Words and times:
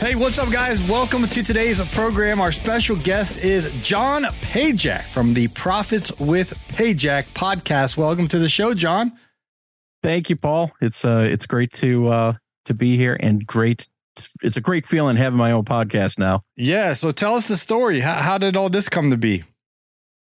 Hey, 0.00 0.14
what's 0.14 0.38
up, 0.38 0.50
guys? 0.50 0.82
Welcome 0.88 1.26
to 1.26 1.42
today's 1.42 1.78
program. 1.90 2.40
Our 2.40 2.52
special 2.52 2.96
guest 2.96 3.44
is 3.44 3.82
John 3.82 4.22
Pajak 4.22 5.02
from 5.02 5.34
the 5.34 5.48
Profits 5.48 6.10
with 6.18 6.54
Pajak 6.68 7.24
podcast. 7.34 7.98
Welcome 7.98 8.26
to 8.28 8.38
the 8.38 8.48
show, 8.48 8.72
John. 8.72 9.12
Thank 10.02 10.30
you, 10.30 10.36
Paul. 10.36 10.70
It's 10.80 11.04
uh, 11.04 11.28
it's 11.30 11.44
great 11.44 11.74
to 11.74 12.08
uh, 12.08 12.32
to 12.64 12.72
be 12.72 12.96
here, 12.96 13.14
and 13.20 13.46
great. 13.46 13.88
It's 14.40 14.56
a 14.56 14.62
great 14.62 14.86
feeling 14.86 15.16
having 15.16 15.36
my 15.36 15.52
own 15.52 15.66
podcast 15.66 16.18
now. 16.18 16.44
Yeah. 16.56 16.94
So 16.94 17.12
tell 17.12 17.34
us 17.34 17.46
the 17.46 17.58
story. 17.58 18.00
How, 18.00 18.14
how 18.14 18.38
did 18.38 18.56
all 18.56 18.70
this 18.70 18.88
come 18.88 19.10
to 19.10 19.18
be? 19.18 19.44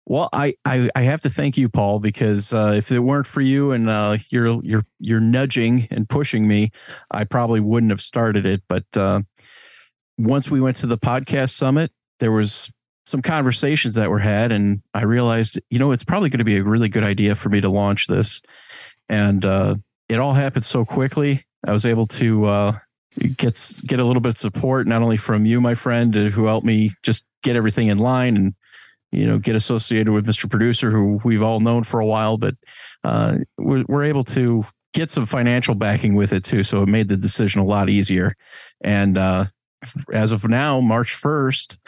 Well, 0.06 0.28
I, 0.32 0.54
I, 0.64 0.88
I 0.94 1.02
have 1.02 1.20
to 1.22 1.30
thank 1.30 1.58
you, 1.58 1.68
Paul, 1.68 1.98
because 1.98 2.52
uh, 2.52 2.72
if 2.76 2.92
it 2.92 3.00
weren't 3.00 3.26
for 3.26 3.40
you 3.40 3.72
and 3.72 3.90
uh, 3.90 4.18
your 4.30 4.64
your 4.64 4.86
your 5.00 5.20
nudging 5.20 5.86
and 5.90 6.08
pushing 6.08 6.48
me, 6.48 6.70
I 7.10 7.24
probably 7.24 7.60
wouldn't 7.60 7.90
have 7.90 8.00
started 8.00 8.46
it. 8.46 8.62
But 8.68 8.84
uh, 8.96 9.20
once 10.18 10.50
we 10.50 10.60
went 10.60 10.78
to 10.78 10.86
the 10.86 10.98
podcast 10.98 11.50
summit, 11.50 11.92
there 12.20 12.32
was 12.32 12.70
some 13.06 13.22
conversations 13.22 13.94
that 13.94 14.10
were 14.10 14.18
had, 14.18 14.50
and 14.50 14.82
I 14.92 15.02
realized, 15.02 15.60
you 15.70 15.78
know, 15.78 15.92
it's 15.92 16.04
probably 16.04 16.28
going 16.28 16.38
to 16.38 16.44
be 16.44 16.56
a 16.56 16.64
really 16.64 16.88
good 16.88 17.04
idea 17.04 17.34
for 17.34 17.48
me 17.48 17.60
to 17.60 17.68
launch 17.68 18.06
this. 18.08 18.42
And 19.08 19.44
uh, 19.44 19.76
it 20.08 20.18
all 20.18 20.34
happened 20.34 20.64
so 20.64 20.84
quickly. 20.84 21.46
I 21.66 21.72
was 21.72 21.86
able 21.86 22.06
to 22.08 22.46
uh, 22.46 22.78
get 23.36 23.80
get 23.86 24.00
a 24.00 24.04
little 24.04 24.20
bit 24.20 24.30
of 24.30 24.38
support, 24.38 24.86
not 24.86 25.02
only 25.02 25.16
from 25.16 25.46
you, 25.46 25.60
my 25.60 25.74
friend, 25.74 26.16
uh, 26.16 26.24
who 26.30 26.46
helped 26.46 26.66
me 26.66 26.90
just 27.02 27.24
get 27.42 27.56
everything 27.56 27.88
in 27.88 27.98
line 27.98 28.36
and 28.36 28.54
you 29.12 29.26
know 29.26 29.38
get 29.38 29.54
associated 29.54 30.12
with 30.12 30.26
Mr. 30.26 30.50
Producer, 30.50 30.90
who 30.90 31.20
we've 31.24 31.42
all 31.42 31.60
known 31.60 31.84
for 31.84 32.00
a 32.00 32.06
while, 32.06 32.38
but 32.38 32.54
uh, 33.04 33.36
we're, 33.56 33.84
we're 33.88 34.04
able 34.04 34.24
to 34.24 34.64
get 34.94 35.10
some 35.10 35.26
financial 35.26 35.74
backing 35.74 36.14
with 36.14 36.32
it 36.32 36.42
too. 36.42 36.64
So 36.64 36.82
it 36.82 36.88
made 36.88 37.08
the 37.08 37.16
decision 37.16 37.60
a 37.60 37.64
lot 37.64 37.90
easier. 37.90 38.34
And 38.82 39.18
uh, 39.18 39.46
as 40.12 40.32
of 40.32 40.48
now, 40.48 40.80
March 40.80 41.14
1st, 41.20 41.78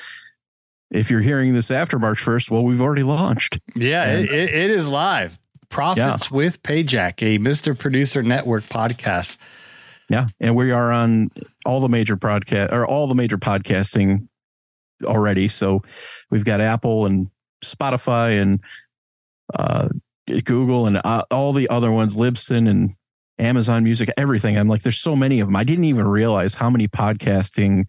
if 0.91 1.11
you're 1.11 1.21
hearing 1.21 1.55
this 1.55 1.71
after 1.71 1.99
March 1.99 2.19
1st, 2.19 2.51
well, 2.51 2.63
we've 2.63 2.81
already 2.81 3.03
launched. 3.03 3.59
Yeah, 3.75 4.13
it, 4.13 4.31
it 4.31 4.71
is 4.71 4.89
live. 4.89 5.39
Profits 5.69 6.31
yeah. 6.31 6.37
with 6.37 6.63
Pajak, 6.63 7.23
a 7.23 7.39
Mr. 7.39 7.79
Producer 7.79 8.23
Network 8.23 8.65
podcast. 8.65 9.37
Yeah, 10.09 10.29
and 10.41 10.57
we 10.57 10.71
are 10.71 10.91
on 10.91 11.29
all 11.67 11.81
the 11.81 11.89
major 11.89 12.17
podcast 12.17 12.73
or 12.73 12.87
all 12.87 13.07
the 13.07 13.15
major 13.15 13.37
podcasting 13.37 14.29
already. 15.05 15.49
So 15.49 15.83
we've 16.31 16.45
got 16.45 16.63
Apple 16.63 17.05
and 17.05 17.29
Spotify 17.63 18.41
and 18.41 18.61
uh, 19.55 19.89
Google 20.45 20.87
and 20.87 21.01
uh, 21.05 21.25
all 21.31 21.53
the 21.53 21.69
other 21.69 21.91
ones, 21.91 22.17
Libsyn 22.17 22.69
and 22.69 22.95
Amazon 23.39 23.85
Music, 23.85 24.11
everything. 24.17 24.59
I'm 24.59 24.69
like, 24.69 24.83
there's 24.83 24.99
so 24.99 25.15
many 25.15 25.41
of 25.41 25.49
them. 25.49 25.57
I 25.57 25.65
didn't 25.65 25.85
even 25.85 26.07
realize 26.07 26.55
how 26.55 26.71
many 26.71 26.89
podcasting 26.89 27.87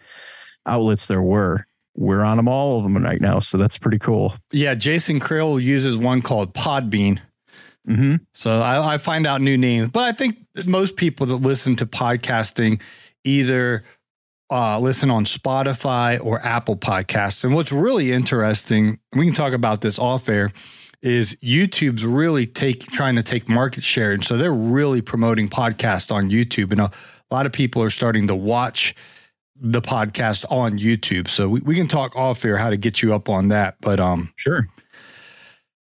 outlets 0.65 1.07
there 1.07 1.21
were. 1.21 1.65
We're 1.95 2.23
on 2.23 2.37
them 2.37 2.47
all 2.47 2.77
of 2.77 2.83
them 2.83 2.97
right 3.03 3.19
now, 3.19 3.39
so 3.39 3.57
that's 3.57 3.77
pretty 3.77 3.99
cool. 3.99 4.35
Yeah, 4.51 4.75
Jason 4.75 5.19
Creel 5.19 5.59
uses 5.59 5.97
one 5.97 6.21
called 6.21 6.53
Podbean. 6.53 7.19
Mm-hmm. 7.87 8.15
So 8.33 8.61
I, 8.61 8.95
I 8.95 8.97
find 8.97 9.25
out 9.25 9.41
new 9.41 9.57
names, 9.57 9.89
but 9.89 10.03
I 10.03 10.11
think 10.11 10.37
most 10.65 10.95
people 10.95 11.25
that 11.27 11.37
listen 11.37 11.75
to 11.77 11.85
podcasting 11.85 12.81
either 13.23 13.83
uh, 14.51 14.79
listen 14.79 15.11
on 15.11 15.25
Spotify 15.25 16.23
or 16.23 16.39
Apple 16.45 16.75
Podcasts. 16.75 17.43
And 17.43 17.53
what's 17.53 17.71
really 17.71 18.11
interesting, 18.11 18.99
we 19.13 19.25
can 19.25 19.33
talk 19.33 19.53
about 19.53 19.81
this 19.81 19.99
off 19.99 20.29
air 20.29 20.51
is 21.01 21.35
YouTube's 21.35 22.05
really 22.05 22.45
take 22.45 22.81
trying 22.91 23.15
to 23.15 23.23
take 23.23 23.47
market 23.47 23.83
share, 23.83 24.11
and 24.11 24.23
so 24.23 24.37
they're 24.37 24.53
really 24.53 25.01
promoting 25.01 25.47
podcasts 25.47 26.11
on 26.13 26.29
YouTube, 26.29 26.71
and 26.71 26.81
a 26.81 26.91
lot 27.31 27.45
of 27.45 27.51
people 27.51 27.81
are 27.81 27.89
starting 27.89 28.27
to 28.27 28.35
watch 28.35 28.95
the 29.55 29.81
podcast 29.81 30.45
on 30.51 30.79
YouTube. 30.79 31.27
So 31.27 31.49
we, 31.49 31.59
we 31.61 31.75
can 31.75 31.87
talk 31.87 32.15
off 32.15 32.43
air 32.45 32.57
how 32.57 32.69
to 32.69 32.77
get 32.77 33.01
you 33.01 33.13
up 33.13 33.29
on 33.29 33.49
that, 33.49 33.75
but 33.81 33.99
um, 33.99 34.33
sure. 34.35 34.67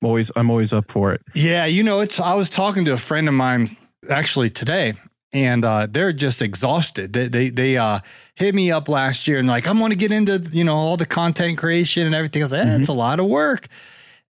I'm 0.02 0.08
always 0.08 0.30
I'm 0.36 0.50
always 0.50 0.72
up 0.72 0.90
for 0.90 1.12
it. 1.12 1.22
Yeah, 1.34 1.64
you 1.64 1.82
know, 1.82 2.00
it's 2.00 2.20
I 2.20 2.34
was 2.34 2.50
talking 2.50 2.84
to 2.84 2.92
a 2.92 2.98
friend 2.98 3.28
of 3.28 3.34
mine 3.34 3.76
actually 4.10 4.50
today, 4.50 4.94
and 5.32 5.64
uh, 5.64 5.86
they're 5.90 6.12
just 6.12 6.42
exhausted. 6.42 7.14
They 7.14 7.28
they 7.28 7.48
they 7.48 7.76
uh, 7.78 8.00
hit 8.34 8.54
me 8.54 8.70
up 8.70 8.90
last 8.90 9.26
year 9.26 9.38
and 9.38 9.48
like 9.48 9.66
I 9.66 9.72
want 9.72 9.92
to 9.92 9.98
get 9.98 10.12
into 10.12 10.38
you 10.52 10.64
know 10.64 10.76
all 10.76 10.98
the 10.98 11.06
content 11.06 11.56
creation 11.56 12.04
and 12.04 12.14
everything. 12.14 12.42
I 12.42 12.44
was 12.44 12.52
like, 12.52 12.60
eh, 12.60 12.64
mm-hmm. 12.64 12.80
it's 12.80 12.90
a 12.90 12.94
lot 12.94 13.18
of 13.18 13.26
work 13.26 13.68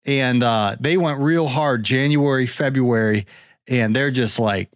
and 0.06 0.44
uh, 0.44 0.76
they 0.80 0.98
went 0.98 1.20
real 1.20 1.48
hard 1.48 1.84
January, 1.84 2.46
February, 2.46 3.26
and 3.68 3.96
they're 3.96 4.12
just 4.12 4.40
like 4.40 4.70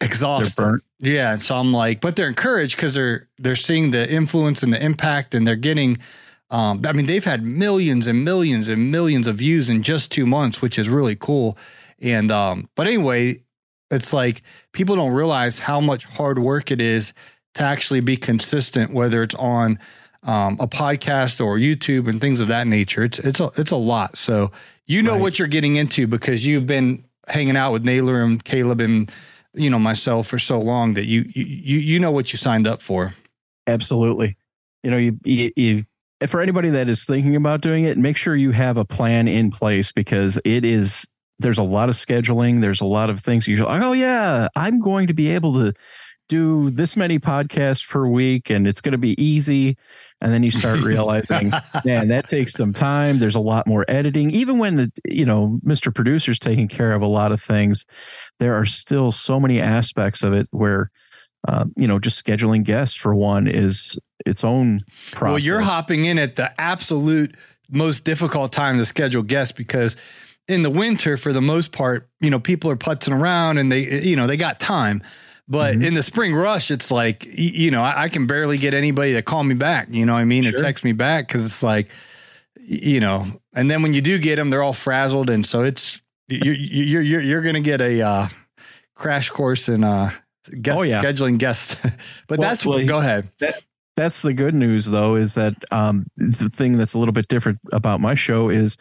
exhausted. 0.00 0.80
Yeah, 0.98 1.36
so 1.36 1.56
I'm 1.56 1.72
like, 1.72 2.00
but 2.00 2.16
they're 2.16 2.28
encouraged 2.28 2.76
because 2.76 2.94
they're 2.94 3.28
they're 3.38 3.56
seeing 3.56 3.90
the 3.90 4.10
influence 4.10 4.62
and 4.62 4.72
the 4.72 4.82
impact, 4.82 5.34
and 5.34 5.46
they're 5.46 5.56
getting. 5.56 5.98
Um, 6.50 6.82
I 6.84 6.92
mean, 6.92 7.06
they've 7.06 7.24
had 7.24 7.44
millions 7.44 8.08
and 8.08 8.24
millions 8.24 8.68
and 8.68 8.90
millions 8.90 9.28
of 9.28 9.36
views 9.36 9.68
in 9.68 9.84
just 9.84 10.10
two 10.10 10.26
months, 10.26 10.60
which 10.60 10.80
is 10.80 10.88
really 10.88 11.14
cool. 11.14 11.56
And 12.00 12.30
um, 12.32 12.68
but 12.74 12.86
anyway, 12.86 13.42
it's 13.90 14.12
like 14.12 14.42
people 14.72 14.96
don't 14.96 15.12
realize 15.12 15.58
how 15.60 15.80
much 15.80 16.04
hard 16.04 16.38
work 16.38 16.70
it 16.70 16.80
is 16.80 17.12
to 17.54 17.62
actually 17.62 18.00
be 18.00 18.16
consistent, 18.16 18.92
whether 18.92 19.22
it's 19.22 19.34
on 19.36 19.78
um, 20.24 20.56
a 20.60 20.66
podcast 20.66 21.44
or 21.44 21.56
YouTube 21.56 22.08
and 22.08 22.20
things 22.20 22.40
of 22.40 22.48
that 22.48 22.66
nature. 22.66 23.04
It's 23.04 23.18
it's 23.18 23.40
a 23.40 23.50
it's 23.56 23.70
a 23.70 23.76
lot. 23.76 24.16
So 24.16 24.50
you 24.86 25.02
know 25.02 25.12
right. 25.12 25.20
what 25.20 25.38
you're 25.38 25.48
getting 25.48 25.76
into 25.76 26.06
because 26.06 26.44
you've 26.44 26.66
been 26.66 27.04
hanging 27.28 27.56
out 27.56 27.72
with 27.72 27.84
Naylor 27.84 28.22
and 28.22 28.42
Caleb 28.44 28.80
and 28.80 29.10
you 29.54 29.70
know 29.70 29.78
myself 29.78 30.26
for 30.26 30.38
so 30.38 30.60
long 30.60 30.94
that 30.94 31.06
you 31.06 31.24
you 31.34 31.78
you 31.78 31.98
know 31.98 32.10
what 32.10 32.32
you 32.32 32.36
signed 32.36 32.66
up 32.66 32.82
for. 32.82 33.14
Absolutely. 33.66 34.36
You 34.82 34.90
know 34.90 34.96
you 34.96 35.18
you, 35.24 35.52
you 35.56 35.84
for 36.26 36.40
anybody 36.40 36.70
that 36.70 36.88
is 36.88 37.04
thinking 37.04 37.34
about 37.34 37.62
doing 37.62 37.84
it, 37.84 37.96
make 37.96 38.16
sure 38.16 38.36
you 38.36 38.50
have 38.50 38.76
a 38.76 38.84
plan 38.84 39.26
in 39.26 39.50
place 39.50 39.90
because 39.90 40.38
it 40.44 40.64
is 40.64 41.06
there's 41.38 41.58
a 41.58 41.62
lot 41.62 41.88
of 41.88 41.96
scheduling. 41.96 42.60
There's 42.60 42.82
a 42.82 42.86
lot 42.86 43.08
of 43.08 43.20
things 43.20 43.48
you're 43.48 43.64
like, 43.64 43.82
oh 43.82 43.92
yeah, 43.92 44.48
I'm 44.54 44.80
going 44.80 45.06
to 45.06 45.14
be 45.14 45.30
able 45.30 45.54
to 45.54 45.72
do 46.30 46.70
this 46.70 46.96
many 46.96 47.18
podcasts 47.18 47.86
per 47.86 48.06
week 48.06 48.50
and 48.50 48.68
it's 48.68 48.80
going 48.80 48.92
to 48.92 48.98
be 48.98 49.20
easy. 49.22 49.76
And 50.20 50.32
then 50.32 50.44
you 50.44 50.52
start 50.52 50.80
realizing 50.82 51.50
man 51.84 52.08
that 52.08 52.28
takes 52.28 52.52
some 52.52 52.72
time. 52.72 53.18
There's 53.18 53.34
a 53.34 53.40
lot 53.40 53.66
more 53.66 53.84
editing. 53.88 54.30
Even 54.30 54.58
when 54.58 54.76
the 54.76 54.92
you 55.04 55.26
know 55.26 55.58
mr 55.66 55.92
producer's 55.92 56.38
taking 56.38 56.68
care 56.68 56.92
of 56.92 57.02
a 57.02 57.06
lot 57.06 57.32
of 57.32 57.42
things 57.42 57.84
there 58.38 58.54
are 58.54 58.64
still 58.64 59.10
so 59.12 59.40
many 59.40 59.60
aspects 59.60 60.22
of 60.22 60.32
it 60.32 60.46
where 60.52 60.90
uh, 61.48 61.64
you 61.76 61.88
know 61.88 61.98
just 61.98 62.24
scheduling 62.24 62.62
guests 62.62 62.94
for 62.94 63.14
one 63.14 63.48
is 63.48 63.98
its 64.24 64.44
own 64.44 64.80
process. 65.10 65.30
well 65.30 65.38
you're 65.38 65.60
hopping 65.60 66.04
in 66.04 66.18
at 66.18 66.36
the 66.36 66.60
absolute 66.60 67.34
most 67.70 68.04
difficult 68.04 68.52
time 68.52 68.78
to 68.78 68.84
schedule 68.84 69.22
guests 69.22 69.52
because 69.52 69.96
in 70.46 70.62
the 70.62 70.70
winter 70.70 71.16
for 71.16 71.32
the 71.32 71.40
most 71.40 71.72
part 71.72 72.08
you 72.20 72.30
know 72.30 72.38
people 72.38 72.70
are 72.70 72.76
putzing 72.76 73.18
around 73.18 73.58
and 73.58 73.72
they 73.72 74.02
you 74.02 74.14
know 74.14 74.26
they 74.28 74.36
got 74.36 74.60
time 74.60 75.02
but 75.50 75.74
mm-hmm. 75.74 75.82
in 75.82 75.94
the 75.94 76.02
spring 76.02 76.32
rush, 76.32 76.70
it's 76.70 76.92
like, 76.92 77.26
you 77.26 77.72
know, 77.72 77.82
I, 77.82 78.04
I, 78.04 78.08
can 78.08 78.28
barely 78.28 78.56
get 78.56 78.72
anybody 78.72 79.14
to 79.14 79.22
call 79.22 79.42
me 79.42 79.56
back, 79.56 79.88
you 79.90 80.06
know 80.06 80.12
what 80.12 80.20
I 80.20 80.24
mean? 80.24 80.44
Sure. 80.44 80.54
Or 80.54 80.56
text 80.56 80.84
me 80.84 80.92
back 80.92 81.26
because 81.26 81.44
it's 81.44 81.62
like, 81.62 81.88
you 82.60 83.00
know, 83.00 83.26
and 83.52 83.68
then 83.68 83.82
when 83.82 83.92
you 83.92 84.00
do 84.00 84.18
get 84.20 84.36
them, 84.36 84.50
they're 84.50 84.62
all 84.62 84.72
frazzled. 84.72 85.28
And 85.28 85.44
so 85.44 85.64
it's, 85.64 86.00
you're, 86.28 86.54
you're, 86.54 87.02
you're, 87.02 87.20
you're 87.20 87.42
going 87.42 87.56
to 87.56 87.60
get 87.60 87.80
a 87.80 88.00
uh, 88.00 88.28
crash 88.94 89.30
course 89.30 89.68
in 89.68 89.82
uh, 89.82 90.12
guest, 90.62 90.78
oh, 90.78 90.82
yeah. 90.82 91.02
scheduling 91.02 91.36
guests. 91.36 91.74
but 92.28 92.38
well, 92.38 92.48
that's, 92.48 92.64
well, 92.64 92.84
go 92.84 92.98
ahead. 92.98 93.28
That, 93.40 93.60
that's 93.96 94.22
the 94.22 94.32
good 94.32 94.54
news 94.54 94.84
though 94.84 95.16
is 95.16 95.34
that 95.34 95.54
um, 95.72 96.06
the 96.16 96.48
thing 96.48 96.78
that's 96.78 96.94
a 96.94 96.98
little 96.98 97.12
bit 97.12 97.26
different 97.26 97.58
about 97.72 98.00
my 98.00 98.14
show 98.14 98.50
is 98.50 98.76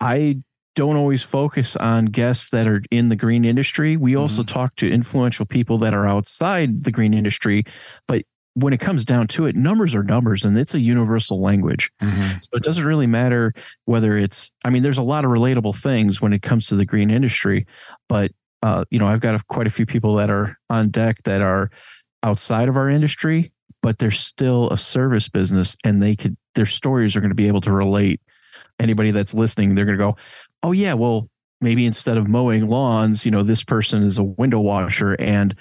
I 0.00 0.38
don't 0.76 0.96
always 0.96 1.22
focus 1.22 1.76
on 1.76 2.06
guests 2.06 2.50
that 2.50 2.66
are 2.66 2.82
in 2.90 3.08
the 3.08 3.16
green 3.16 3.44
industry. 3.44 3.96
We 3.96 4.16
also 4.16 4.42
Mm-hmm. 4.42 4.52
talk 4.52 4.76
to 4.76 4.90
influential 4.90 5.44
people 5.46 5.78
that 5.78 5.94
are 5.94 6.06
outside 6.06 6.84
the 6.84 6.92
green 6.92 7.12
industry, 7.12 7.64
but 8.06 8.22
when 8.54 8.72
it 8.72 8.80
comes 8.80 9.04
down 9.04 9.28
to 9.28 9.46
it, 9.46 9.54
numbers 9.54 9.94
are 9.94 10.02
numbers 10.02 10.44
and 10.44 10.58
it's 10.58 10.74
a 10.74 10.80
universal 10.80 11.40
language. 11.40 11.90
So 12.42 12.50
it 12.54 12.62
doesn't 12.64 12.84
really 12.84 13.06
matter 13.06 13.54
whether 13.84 14.16
it's, 14.16 14.50
I 14.64 14.70
mean, 14.70 14.82
there's 14.82 14.98
a 14.98 15.02
lot 15.02 15.24
of 15.24 15.30
relatable 15.30 15.76
things 15.76 16.20
when 16.20 16.32
it 16.32 16.42
comes 16.42 16.66
to 16.66 16.76
the 16.76 16.84
green 16.84 17.10
industry, 17.10 17.66
but, 18.08 18.32
uh, 18.62 18.84
you 18.90 18.98
know, 18.98 19.06
I've 19.06 19.20
got 19.20 19.36
a, 19.36 19.42
quite 19.48 19.66
a 19.68 19.70
few 19.70 19.86
people 19.86 20.16
that 20.16 20.30
are 20.30 20.58
on 20.68 20.90
deck 20.90 21.22
that 21.24 21.40
are 21.40 21.70
outside 22.22 22.68
of 22.68 22.76
our 22.76 22.90
industry, 22.90 23.52
but 23.82 23.98
they're 23.98 24.10
still 24.10 24.68
a 24.70 24.76
service 24.76 25.28
business 25.28 25.76
and 25.84 26.02
they 26.02 26.16
could, 26.16 26.36
their 26.54 26.66
stories 26.66 27.16
are 27.16 27.20
going 27.20 27.30
to 27.30 27.36
be 27.36 27.46
able 27.48 27.60
to 27.62 27.72
relate. 27.72 28.20
Anybody 28.78 29.10
that's 29.10 29.32
listening, 29.34 29.74
they're 29.74 29.84
going 29.84 29.98
to 29.98 30.04
go, 30.04 30.16
oh, 30.62 30.72
yeah, 30.72 30.94
well, 30.94 31.28
maybe 31.60 31.86
instead 31.86 32.16
of 32.16 32.28
mowing 32.28 32.68
lawns, 32.68 33.24
you 33.24 33.30
know, 33.30 33.42
this 33.42 33.62
person 33.62 34.02
is 34.02 34.18
a 34.18 34.22
window 34.22 34.60
washer 34.60 35.14
and 35.14 35.54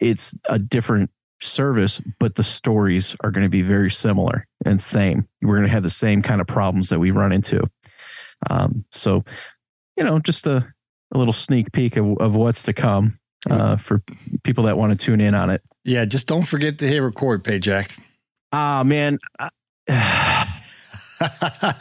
it's 0.00 0.34
a 0.48 0.58
different 0.58 1.10
service, 1.42 2.00
but 2.18 2.34
the 2.34 2.42
stories 2.42 3.16
are 3.20 3.30
going 3.30 3.44
to 3.44 3.50
be 3.50 3.62
very 3.62 3.90
similar 3.90 4.46
and 4.64 4.80
same. 4.80 5.26
We're 5.40 5.56
going 5.56 5.66
to 5.66 5.72
have 5.72 5.82
the 5.82 5.90
same 5.90 6.22
kind 6.22 6.40
of 6.40 6.46
problems 6.46 6.88
that 6.88 6.98
we 6.98 7.10
run 7.10 7.32
into. 7.32 7.62
Um, 8.48 8.84
so, 8.92 9.24
you 9.96 10.04
know, 10.04 10.18
just 10.18 10.46
a, 10.46 10.66
a 11.12 11.18
little 11.18 11.32
sneak 11.32 11.72
peek 11.72 11.96
of, 11.96 12.18
of 12.18 12.34
what's 12.34 12.62
to 12.64 12.72
come 12.72 13.18
uh, 13.48 13.76
for 13.76 14.02
people 14.42 14.64
that 14.64 14.78
want 14.78 14.98
to 14.98 15.04
tune 15.04 15.20
in 15.20 15.34
on 15.34 15.50
it. 15.50 15.62
Yeah, 15.84 16.04
just 16.04 16.26
don't 16.26 16.42
forget 16.42 16.78
to 16.78 16.86
hit 16.86 16.98
record, 16.98 17.44
Pajak. 17.44 17.90
Ah, 18.52 18.82
man. 18.82 19.18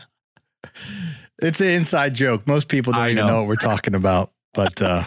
it's 1.41 1.61
an 1.61 1.67
inside 1.69 2.15
joke. 2.15 2.45
Most 2.47 2.67
people 2.67 2.93
don't 2.93 3.01
I 3.01 3.11
even 3.11 3.17
know. 3.25 3.27
know. 3.27 3.37
what 3.39 3.47
we're 3.47 3.55
talking 3.55 3.95
about. 3.95 4.31
But 4.53 4.81
uh, 4.81 5.03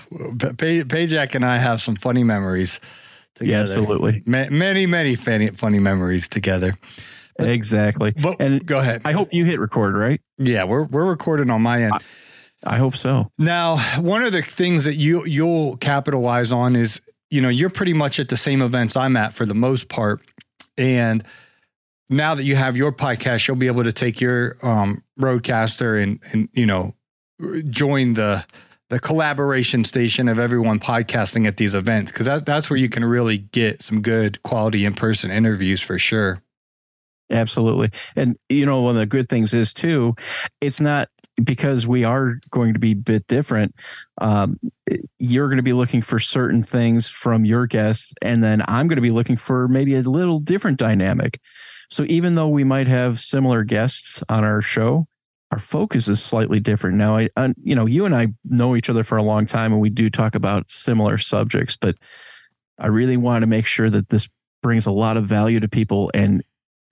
Pay, 0.57 0.85
Pajak 0.85 1.35
and 1.35 1.45
I 1.45 1.59
have 1.59 1.81
some 1.83 1.97
funny 1.97 2.23
memories 2.23 2.81
together. 3.35 3.53
Yeah, 3.53 3.63
absolutely. 3.63 4.23
Ma- 4.25 4.49
many, 4.51 4.87
many 4.87 5.15
funny, 5.17 5.49
funny 5.49 5.79
memories 5.81 6.29
together. 6.29 6.75
Exactly. 7.39 8.13
But 8.13 8.37
And 8.41 8.65
go 8.65 8.79
ahead. 8.79 9.03
I 9.05 9.13
hope 9.13 9.31
you 9.33 9.45
hit 9.45 9.59
record, 9.59 9.97
right? 9.97 10.21
yeah, 10.39 10.65
we're 10.65 10.85
we're 10.85 11.05
recording 11.07 11.51
on 11.51 11.63
my 11.63 11.83
end. 11.83 11.95
I 12.65 12.77
hope 12.77 12.97
so. 12.97 13.31
Now, 13.39 13.79
one 14.01 14.23
of 14.23 14.33
the 14.33 14.43
things 14.43 14.85
that 14.85 14.95
you 14.95 15.25
you'll 15.27 15.77
capitalize 15.79 16.53
on 16.53 16.77
is, 16.77 17.01
you 17.31 17.41
know, 17.41 17.49
you're 17.49 17.71
pretty 17.71 17.95
much 17.95 18.21
at 18.21 18.29
the 18.29 18.37
same 18.37 18.63
events 18.63 18.97
I'm 18.97 19.17
at 19.17 19.35
for 19.35 19.45
the 19.47 19.55
most 19.55 19.89
part, 19.89 20.21
and 20.79 21.25
now 22.13 22.35
that 22.35 22.45
you 22.45 22.57
have 22.57 22.77
your 22.77 22.93
podcast, 22.93 23.49
you'll 23.49 23.57
be 23.57 23.67
able 23.67 23.85
to 23.85 23.93
take 23.93 24.21
your 24.21 24.57
um, 24.63 25.03
RodeCaster 25.19 26.03
and 26.03 26.21
and 26.33 26.49
you 26.53 26.67
know 26.67 26.95
join 27.71 28.15
the 28.15 28.45
the 28.91 29.01
collaboration 29.01 29.85
station 29.85 30.29
of 30.29 30.39
everyone 30.39 30.79
podcasting 30.79 31.47
at 31.47 31.57
these 31.57 31.75
events 31.75 32.13
because 32.13 32.27
that, 32.27 32.45
that's 32.45 32.69
where 32.69 32.77
you 32.77 32.91
can 32.91 33.03
really 33.03 33.39
get 33.39 33.81
some 33.81 34.03
good 34.03 34.43
quality 34.43 34.85
in 34.85 34.93
person 34.93 35.31
interviews 35.31 35.81
for 35.81 35.99
sure. 35.99 36.43
Absolutely. 37.31 37.91
And 38.15 38.37
you 38.51 38.67
know, 38.67 38.83
one 38.83 38.97
of 38.97 39.01
the 39.01 39.07
good 39.07 39.31
things 39.31 39.55
is 39.55 39.73
too, 39.73 40.15
it's 40.61 40.81
not 40.81 41.09
because 41.45 41.87
we 41.87 42.05
are 42.05 42.39
going 42.51 42.73
to 42.73 42.79
be 42.79 42.93
a 42.93 42.97
bit 42.97 43.27
different. 43.27 43.75
Um, 44.21 44.59
you're 45.19 45.49
going 45.49 45.57
to 45.57 45.63
be 45.63 45.73
looking 45.73 46.03
for 46.03 46.19
certain 46.19 46.63
things 46.63 47.09
from 47.09 47.45
your 47.45 47.67
guests, 47.67 48.13
and 48.23 48.43
then 48.43 48.63
I'm 48.69 48.89
going 48.89 48.97
to 48.97 49.03
be 49.03 49.11
looking 49.11 49.37
for 49.37 49.69
maybe 49.69 49.95
a 49.95 50.03
little 50.03 50.41
different 50.41 50.79
dynamic. 50.79 51.41
So 51.91 52.05
even 52.09 52.35
though 52.35 52.49
we 52.49 52.65
might 52.65 52.87
have 52.87 53.21
similar 53.21 53.65
guests 53.65 54.23
on 54.29 54.45
our 54.45 54.63
show, 54.63 55.07
our 55.51 55.59
focus 55.59 56.09
is 56.09 56.23
slightly 56.23 56.59
different. 56.59 56.97
Now, 56.97 57.19
I, 57.19 57.29
I 57.37 57.53
you 57.63 57.75
know, 57.75 57.85
you 57.87 58.07
and 58.07 58.17
I 58.17 58.29
know 58.45 58.75
each 58.75 58.89
other 58.89 59.05
for 59.05 59.19
a 59.19 59.23
long 59.23 59.45
time, 59.47 59.73
and 59.73 59.81
we 59.81 59.91
do 59.91 60.09
talk 60.09 60.35
about 60.35 60.65
similar 60.71 61.19
subjects, 61.19 61.77
but 61.79 61.97
I 62.79 62.87
really 62.87 63.19
want 63.19 63.43
to 63.43 63.47
make 63.47 63.67
sure 63.67 63.91
that 63.91 64.09
this 64.09 64.29
brings 64.63 64.87
a 64.87 64.93
lot 64.93 65.17
of 65.17 65.27
value 65.27 65.61
to 65.61 65.69
people 65.69 66.11
and 66.15 66.43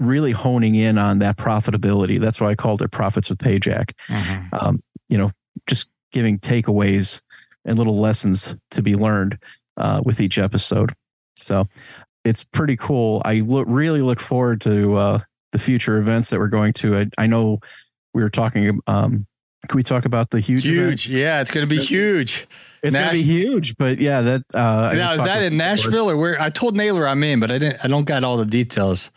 really 0.00 0.32
honing 0.32 0.74
in 0.74 0.98
on 0.98 1.20
that 1.20 1.36
profitability. 1.36 2.20
That's 2.20 2.40
why 2.40 2.50
I 2.50 2.54
called 2.54 2.82
it 2.82 2.90
Profits 2.90 3.30
with 3.30 3.38
Pajak. 3.38 3.92
Um, 4.52 4.82
you 5.08 5.18
know, 5.18 5.30
just 5.66 5.88
giving 6.10 6.38
takeaways 6.38 7.20
and 7.64 7.78
little 7.78 8.00
lessons 8.00 8.56
to 8.72 8.82
be 8.82 8.96
learned 8.96 9.38
uh, 9.76 10.00
with 10.04 10.20
each 10.20 10.38
episode. 10.38 10.94
So 11.36 11.68
it's 12.24 12.42
pretty 12.42 12.76
cool. 12.76 13.22
I 13.24 13.40
look, 13.40 13.66
really 13.68 14.02
look 14.02 14.20
forward 14.20 14.60
to 14.62 14.96
uh, 14.96 15.18
the 15.52 15.58
future 15.58 15.98
events 15.98 16.30
that 16.30 16.38
we're 16.38 16.48
going 16.48 16.72
to. 16.74 16.98
I, 16.98 17.06
I 17.18 17.26
know 17.26 17.60
we 18.14 18.22
were 18.22 18.30
talking. 18.30 18.80
Um, 18.86 19.26
can 19.68 19.76
we 19.76 19.82
talk 19.82 20.04
about 20.04 20.30
the 20.30 20.40
huge? 20.40 20.66
event? 20.66 20.90
Huge, 21.00 21.08
yeah, 21.10 21.40
it's 21.40 21.50
going 21.50 21.68
to 21.68 21.74
be 21.74 21.80
huge. 21.80 22.46
It's 22.82 22.94
going 22.96 23.08
to 23.08 23.12
be 23.14 23.22
huge, 23.22 23.76
but 23.76 23.98
yeah, 23.98 24.22
that. 24.22 24.42
Uh, 24.54 24.92
now, 24.94 25.12
is 25.14 25.22
that 25.24 25.42
in. 25.42 25.56
Nashville 25.56 26.10
or 26.10 26.16
where? 26.16 26.40
I 26.40 26.48
told 26.50 26.76
Naylor 26.76 27.06
I'm 27.06 27.22
in, 27.22 27.38
but 27.40 27.50
I 27.50 27.58
didn't. 27.58 27.84
I 27.84 27.88
don't 27.88 28.04
got 28.04 28.24
all 28.24 28.36
the 28.38 28.46
details. 28.46 29.10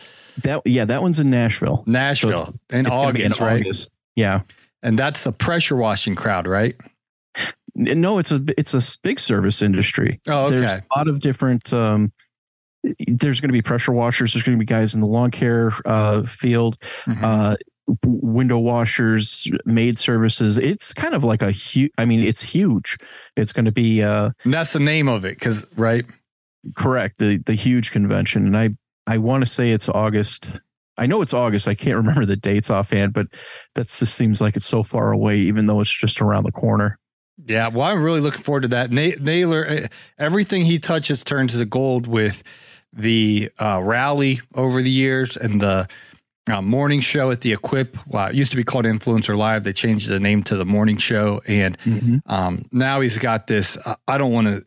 That 0.44 0.62
yeah, 0.66 0.86
that 0.86 1.02
one's 1.02 1.20
in 1.20 1.30
Nashville. 1.30 1.84
Nashville 1.88 2.54
in 2.70 2.80
It's 2.82 2.88
in 2.88 2.88
August, 2.88 3.40
right? 3.40 3.62
August. 3.62 3.90
Yeah. 4.16 4.42
And 4.82 5.00
that's 5.00 5.24
the 5.24 5.32
pressure 5.32 5.78
washing 5.78 6.14
crowd, 6.16 6.46
right? 6.46 6.76
No, 7.76 8.20
it's 8.20 8.32
a 8.32 8.44
it's 8.58 8.74
a 8.74 8.82
big 9.02 9.20
service 9.20 9.62
industry. 9.62 10.20
Oh, 10.28 10.50
There's 10.50 10.62
okay. 10.62 10.82
a 10.92 10.98
lot 10.98 11.08
of 11.08 11.22
different. 11.22 11.72
Um, 11.74 12.12
there's 13.08 13.40
going 13.40 13.48
to 13.50 13.54
be 13.54 13.62
pressure 13.62 13.94
washers. 13.94 14.34
There's 14.34 14.44
going 14.44 14.58
to 14.58 14.60
be 14.60 14.66
guys 14.66 14.94
in 14.94 15.00
the 15.00 15.08
lawn 15.08 15.32
care 15.32 15.72
uh, 15.86 16.24
field, 16.24 16.78
Mhm. 17.06 17.24
uh, 17.24 17.56
window 18.06 18.58
washers, 18.58 19.48
maid 19.66 19.98
services. 19.98 20.58
It's 20.58 20.94
kind 20.94 21.14
of 21.14 21.24
like 21.24 21.42
a 21.42 21.52
huge. 21.52 21.92
I 21.98 22.06
mean, 22.06 22.24
it's 22.24 22.42
huge. 22.42 22.98
It's 23.36 23.54
going 23.54 23.66
to 23.66 23.72
be 23.72 24.02
uh, 24.02 24.32
and 24.44 24.54
that's 24.54 24.74
the 24.74 24.80
name 24.80 25.08
of 25.08 25.26
it, 25.26 25.40
because 25.40 25.66
right. 25.76 26.06
correct 26.76 27.20
the 27.20 27.38
the 27.38 27.54
huge 27.54 27.92
convention, 27.92 28.46
and 28.46 28.58
I 28.58 28.70
I 29.08 29.18
want 29.18 29.44
to 29.44 29.50
say 29.50 29.72
it's 29.72 29.90
August. 29.90 30.60
I 30.98 31.08
know 31.08 31.22
it's 31.22 31.34
August. 31.34 31.68
I 31.68 31.76
can't 31.76 31.96
remember 31.98 32.26
the 32.26 32.36
dates 32.36 32.70
offhand, 32.70 33.14
but 33.14 33.28
that 33.76 33.88
just 33.88 34.16
seems 34.16 34.40
like 34.42 34.56
it's 34.56 34.66
so 34.66 34.84
far 34.84 35.12
away, 35.12 35.40
even 35.40 35.66
though 35.66 35.82
it's 35.82 35.92
just 35.92 36.22
around 36.22 36.44
the 36.44 36.52
corner. 36.52 37.00
Yeah, 37.46 37.70
well, 37.70 37.88
I'm 37.88 38.04
really 38.04 38.22
looking 38.22 38.42
forward 38.42 38.62
to 38.62 38.68
that. 38.70 38.92
Na- 38.92 39.18
Naylor, 39.20 39.66
eh, 39.66 39.88
everything 40.20 40.66
he 40.66 40.78
touches 40.78 41.24
turns 41.24 41.58
to 41.58 41.66
gold 41.66 42.06
with 42.06 42.44
the 42.94 43.52
uh, 43.58 43.82
rally 43.84 44.40
over 44.54 44.82
the 44.82 44.92
years 44.92 45.36
and 45.36 45.60
the 45.60 45.88
uh, 46.52 46.62
morning 46.62 47.00
show 47.02 47.32
at 47.32 47.42
the 47.42 47.54
Equip. 47.54 47.98
Wow, 48.08 48.28
it 48.28 48.36
used 48.36 48.52
to 48.52 48.58
be 48.58 48.64
called 48.64 48.86
Influencer 48.86 49.36
Live. 49.38 49.64
They 49.64 49.74
changed 49.74 50.10
the 50.10 50.20
name 50.20 50.44
to 50.44 50.58
the 50.58 50.66
morning 50.66 50.98
show, 50.98 51.42
and 51.48 51.78
um, 52.26 52.66
now 52.72 53.00
he's 53.02 53.18
got 53.18 53.48
this. 53.48 53.78
I- 53.86 53.96
I 54.08 54.18
don't 54.18 54.32
want 54.32 54.48
to 54.48 54.66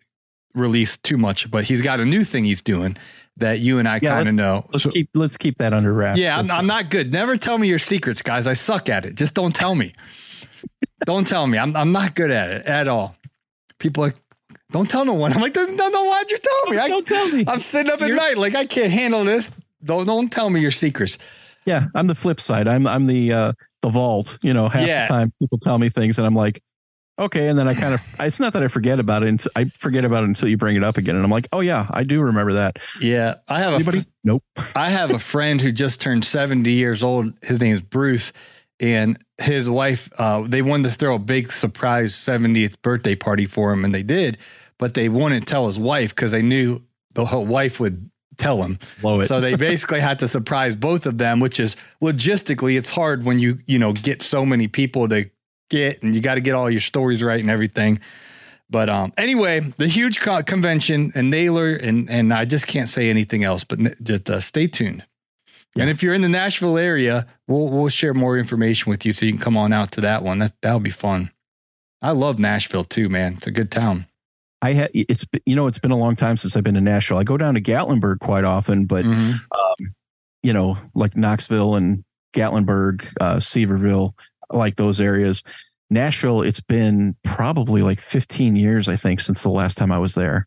release 0.54 0.96
too 0.96 1.18
much, 1.18 1.50
but 1.50 1.64
he's 1.64 1.82
got 1.82 2.00
a 2.00 2.04
new 2.06 2.24
thing 2.24 2.44
he's 2.44 2.62
doing 2.62 2.96
that 3.36 3.58
you 3.60 3.78
and 3.78 3.86
I 3.86 3.98
Yeah, 4.02 4.10
kind 4.12 4.28
of 4.28 4.34
know. 4.34 4.66
Let's 4.72 4.84
So- 4.84 4.90
keep 4.90 5.10
let's 5.14 5.36
keep 5.36 5.58
that 5.58 5.74
under 5.74 5.92
wraps. 5.92 6.18
yeah, 6.18 6.38
I'm, 6.38 6.50
I'm 6.50 6.66
not 6.66 6.88
good. 6.88 7.12
Never 7.12 7.36
tell 7.36 7.58
me 7.58 7.68
your 7.68 7.78
secrets, 7.78 8.22
guys. 8.22 8.46
I 8.46 8.54
suck 8.54 8.88
at 8.88 9.04
it. 9.04 9.14
Just 9.14 9.34
don't 9.34 9.54
tell 9.54 9.74
me. 9.74 9.92
don't 11.04 11.26
tell 11.26 11.46
me. 11.46 11.58
I'm 11.58 11.76
I'm 11.76 11.92
not 11.92 12.14
good 12.14 12.30
at 12.30 12.50
it 12.50 12.66
at 12.66 12.88
all. 12.88 13.16
People 13.78 14.04
are 14.04 14.06
like, 14.08 14.16
don't 14.70 14.88
tell 14.88 15.04
no 15.04 15.12
one. 15.12 15.34
I'm 15.34 15.42
like, 15.42 15.54
no, 15.54 15.64
no, 15.66 15.88
no 15.88 16.04
why'd 16.04 16.30
you 16.30 16.38
tell 16.38 16.72
me? 16.72 16.78
I, 16.78 16.88
Don't 16.88 17.06
tell 17.06 17.28
me. 17.28 17.44
I'm 17.46 17.60
sitting 17.60 17.92
up 17.92 18.00
at 18.00 18.08
You're- 18.08 18.18
night 18.18 18.38
like 18.38 18.54
I 18.54 18.64
can't 18.64 18.90
handle 18.90 19.22
this. 19.24 19.50
Don't 19.84 20.06
don't 20.06 20.32
tell 20.32 20.48
me 20.48 20.60
your 20.60 20.70
secrets. 20.70 21.18
Yeah, 21.66 21.86
I'm 21.94 22.06
the 22.06 22.14
flip 22.14 22.40
side. 22.40 22.66
I'm 22.68 22.86
I'm 22.86 23.06
the 23.06 23.32
uh 23.32 23.52
the 23.82 23.88
vault. 23.90 24.38
You 24.42 24.54
know, 24.54 24.68
half 24.68 24.86
Yeah. 24.86 25.02
the 25.06 25.08
time 25.08 25.32
people 25.40 25.58
tell 25.58 25.78
me 25.78 25.88
things 25.90 26.16
and 26.18 26.26
I'm 26.26 26.34
like, 26.34 26.62
okay, 27.18 27.48
and 27.48 27.58
then 27.58 27.68
I 27.68 27.74
kind 27.74 27.92
of 27.94 28.00
it's 28.20 28.40
not 28.40 28.52
that 28.54 28.62
I 28.62 28.68
forget 28.68 28.98
about 29.00 29.22
it. 29.22 29.28
Until, 29.28 29.50
I 29.56 29.64
forget 29.78 30.04
about 30.04 30.22
it 30.24 30.28
until 30.28 30.48
you 30.48 30.56
bring 30.56 30.76
it 30.76 30.84
up 30.84 30.96
again, 30.96 31.16
and 31.16 31.24
I'm 31.24 31.30
like, 31.30 31.48
oh 31.52 31.60
yeah, 31.60 31.86
I 31.90 32.04
do 32.04 32.20
remember 32.22 32.54
that. 32.54 32.78
Yeah, 33.00 33.34
I 33.48 33.58
have 33.60 33.72
a 33.72 33.76
Anybody? 33.76 34.04
Nope. 34.24 34.42
I 34.74 34.90
have 34.90 35.10
a 35.10 35.18
friend 35.18 35.60
who 35.60 35.72
just 35.72 36.00
turned 36.00 36.24
70 36.24 36.70
years 36.70 37.02
old. 37.02 37.32
His 37.42 37.60
name 37.60 37.74
is 37.74 37.82
Bruce. 37.82 38.32
And 38.78 39.16
his 39.38 39.70
wife, 39.70 40.10
uh, 40.18 40.42
they 40.46 40.60
wanted 40.60 40.90
to 40.90 40.94
throw 40.94 41.14
a 41.14 41.18
big 41.18 41.50
surprise 41.50 42.12
70th 42.14 42.82
birthday 42.82 43.14
party 43.16 43.46
for 43.46 43.72
him, 43.72 43.86
and 43.86 43.94
they 43.94 44.02
did, 44.02 44.36
but 44.78 44.92
they 44.92 45.08
wouldn't 45.08 45.48
tell 45.48 45.66
his 45.66 45.78
wife 45.78 46.14
because 46.14 46.32
they 46.32 46.42
knew 46.42 46.82
the 47.14 47.24
whole 47.24 47.46
wife 47.46 47.80
would 47.80 48.10
tell 48.36 48.62
him. 48.62 48.78
It. 49.02 49.26
So 49.26 49.40
they 49.40 49.54
basically 49.56 50.00
had 50.00 50.18
to 50.20 50.28
surprise 50.28 50.76
both 50.76 51.06
of 51.06 51.18
them, 51.18 51.40
which 51.40 51.60
is 51.60 51.76
logistically, 52.02 52.78
it's 52.78 52.90
hard 52.90 53.24
when 53.24 53.38
you, 53.38 53.58
you 53.66 53.78
know, 53.78 53.92
get 53.92 54.22
so 54.22 54.44
many 54.46 54.68
people 54.68 55.08
to 55.08 55.30
get 55.70 56.02
and 56.02 56.14
you 56.14 56.20
got 56.20 56.36
to 56.36 56.40
get 56.40 56.54
all 56.54 56.70
your 56.70 56.80
stories 56.80 57.22
right 57.22 57.40
and 57.40 57.50
everything. 57.50 58.00
But 58.68 58.90
um, 58.90 59.12
anyway, 59.16 59.60
the 59.60 59.86
huge 59.86 60.20
co- 60.20 60.42
convention 60.42 61.12
and 61.14 61.30
Naylor 61.30 61.72
and 61.74 62.10
and 62.10 62.34
I 62.34 62.44
just 62.44 62.66
can't 62.66 62.88
say 62.88 63.10
anything 63.10 63.44
else. 63.44 63.62
But 63.62 63.78
n- 63.78 63.94
just 64.02 64.28
uh, 64.28 64.40
stay 64.40 64.66
tuned. 64.66 65.04
And 65.78 65.90
if 65.90 66.02
you're 66.02 66.14
in 66.14 66.22
the 66.22 66.28
Nashville 66.28 66.78
area, 66.78 67.26
we'll 67.46 67.68
we'll 67.68 67.88
share 67.88 68.14
more 68.14 68.38
information 68.38 68.90
with 68.90 69.04
you 69.04 69.12
so 69.12 69.26
you 69.26 69.32
can 69.32 69.40
come 69.40 69.56
on 69.56 69.72
out 69.72 69.92
to 69.92 70.00
that 70.00 70.22
one. 70.22 70.38
That 70.38 70.52
that'll 70.62 70.80
be 70.80 70.90
fun. 70.90 71.30
I 72.02 72.10
love 72.10 72.38
Nashville 72.38 72.84
too, 72.84 73.08
man. 73.08 73.34
It's 73.34 73.46
a 73.46 73.50
good 73.50 73.70
town. 73.70 74.06
I 74.66 74.72
had 74.74 74.90
it's 74.94 75.24
you 75.46 75.54
know 75.56 75.66
it's 75.66 75.78
been 75.78 75.90
a 75.90 75.96
long 75.96 76.16
time 76.16 76.36
since 76.36 76.56
I've 76.56 76.64
been 76.64 76.74
to 76.74 76.80
Nashville. 76.80 77.18
I 77.18 77.24
go 77.24 77.36
down 77.36 77.54
to 77.54 77.60
Gatlinburg 77.60 78.18
quite 78.20 78.44
often, 78.44 78.86
but 78.86 79.04
Mhm. 79.04 79.38
you 80.42 80.52
know, 80.52 80.76
like 80.94 81.16
Knoxville 81.16 81.74
and 81.74 82.04
Gatlinburg, 82.34 83.06
uh, 83.20 83.36
Sevierville, 83.36 84.12
like 84.52 84.76
those 84.76 85.00
areas. 85.00 85.42
Nashville, 85.90 86.42
it's 86.42 86.60
been 86.60 87.16
probably 87.24 87.82
like 87.82 88.00
15 88.00 88.56
years, 88.56 88.88
I 88.88 88.96
think, 88.96 89.20
since 89.20 89.42
the 89.42 89.50
last 89.50 89.76
time 89.78 89.90
I 89.92 89.98
was 89.98 90.14
there. 90.14 90.46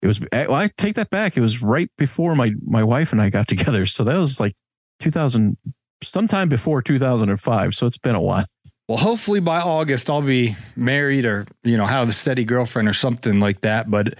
It 0.00 0.08
was, 0.08 0.20
eh, 0.32 0.46
well, 0.48 0.56
I 0.60 0.68
take 0.76 0.96
that 0.96 1.10
back. 1.10 1.36
It 1.36 1.40
was 1.40 1.62
right 1.62 1.88
before 1.96 2.34
my, 2.34 2.50
my 2.66 2.82
wife 2.82 3.12
and 3.12 3.22
I 3.22 3.30
got 3.30 3.46
together. 3.54 3.86
So 3.86 4.02
that 4.04 4.16
was 4.16 4.40
like 4.40 4.54
2000, 5.00 5.56
sometime 6.02 6.48
before 6.48 6.82
2005. 6.82 7.74
So 7.74 7.86
it's 7.86 7.98
been 7.98 8.16
a 8.16 8.20
while. 8.20 8.46
Well, 8.88 8.98
hopefully 8.98 9.40
by 9.40 9.60
August 9.60 10.10
I'll 10.10 10.22
be 10.22 10.56
married 10.76 11.24
or 11.24 11.46
you 11.62 11.76
know 11.76 11.86
have 11.86 12.08
a 12.08 12.12
steady 12.12 12.44
girlfriend 12.44 12.88
or 12.88 12.94
something 12.94 13.40
like 13.40 13.60
that. 13.62 13.90
But 13.90 14.14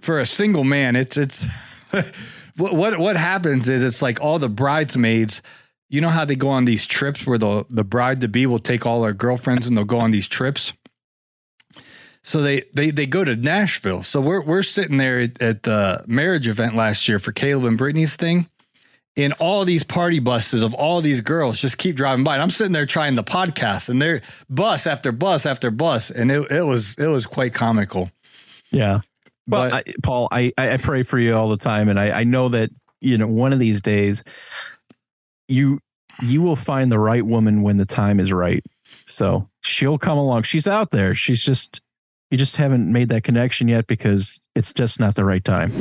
for 0.00 0.20
a 0.20 0.26
single 0.26 0.64
man, 0.64 0.96
it's 0.96 1.16
it's 1.16 1.46
what 2.56 2.74
what 2.74 2.98
what 2.98 3.16
happens 3.16 3.68
is 3.68 3.82
it's 3.82 4.02
like 4.02 4.20
all 4.20 4.38
the 4.38 4.48
bridesmaids. 4.48 5.42
You 5.90 6.02
know 6.02 6.10
how 6.10 6.26
they 6.26 6.36
go 6.36 6.50
on 6.50 6.66
these 6.66 6.86
trips 6.86 7.26
where 7.26 7.38
the 7.38 7.64
the 7.70 7.84
bride 7.84 8.20
to 8.20 8.28
be 8.28 8.46
will 8.46 8.58
take 8.58 8.86
all 8.86 9.02
their 9.02 9.14
girlfriends 9.14 9.66
and 9.66 9.76
they'll 9.76 9.84
go 9.84 9.98
on 9.98 10.10
these 10.10 10.28
trips. 10.28 10.74
So 12.22 12.42
they 12.42 12.64
they 12.74 12.90
they 12.90 13.06
go 13.06 13.24
to 13.24 13.36
Nashville. 13.36 14.02
So 14.02 14.20
we're 14.20 14.42
we're 14.42 14.62
sitting 14.62 14.98
there 14.98 15.20
at, 15.20 15.40
at 15.40 15.62
the 15.62 16.04
marriage 16.06 16.46
event 16.46 16.76
last 16.76 17.08
year 17.08 17.18
for 17.18 17.32
Caleb 17.32 17.64
and 17.64 17.78
Brittany's 17.78 18.16
thing 18.16 18.48
in 19.18 19.32
all 19.32 19.64
these 19.64 19.82
party 19.82 20.20
buses 20.20 20.62
of 20.62 20.72
all 20.74 21.00
these 21.00 21.20
girls 21.20 21.60
just 21.60 21.76
keep 21.76 21.96
driving 21.96 22.22
by. 22.22 22.34
And 22.34 22.42
I'm 22.42 22.50
sitting 22.50 22.72
there 22.72 22.86
trying 22.86 23.16
the 23.16 23.24
podcast 23.24 23.88
and 23.88 24.00
they're 24.00 24.22
bus 24.48 24.86
after 24.86 25.10
bus 25.10 25.44
after 25.44 25.72
bus. 25.72 26.08
And 26.08 26.30
it, 26.30 26.48
it 26.52 26.62
was, 26.62 26.94
it 26.96 27.08
was 27.08 27.26
quite 27.26 27.52
comical. 27.52 28.12
Yeah. 28.70 29.00
Well, 29.48 29.70
but, 29.70 29.72
I, 29.74 29.94
Paul, 30.04 30.28
I, 30.30 30.52
I 30.56 30.76
pray 30.76 31.02
for 31.02 31.18
you 31.18 31.34
all 31.34 31.48
the 31.48 31.56
time. 31.56 31.88
And 31.88 31.98
I, 31.98 32.20
I 32.20 32.24
know 32.24 32.48
that, 32.50 32.70
you 33.00 33.18
know, 33.18 33.26
one 33.26 33.52
of 33.52 33.58
these 33.58 33.82
days 33.82 34.22
you, 35.48 35.80
you 36.22 36.40
will 36.40 36.54
find 36.54 36.92
the 36.92 37.00
right 37.00 37.26
woman 37.26 37.62
when 37.62 37.76
the 37.76 37.86
time 37.86 38.20
is 38.20 38.32
right. 38.32 38.64
So 39.08 39.48
she'll 39.62 39.98
come 39.98 40.18
along. 40.18 40.44
She's 40.44 40.68
out 40.68 40.92
there. 40.92 41.16
She's 41.16 41.42
just, 41.42 41.80
you 42.30 42.38
just 42.38 42.54
haven't 42.54 42.92
made 42.92 43.08
that 43.08 43.24
connection 43.24 43.66
yet 43.66 43.88
because 43.88 44.40
it's 44.54 44.72
just 44.72 45.00
not 45.00 45.16
the 45.16 45.24
right 45.24 45.44
time. 45.44 45.72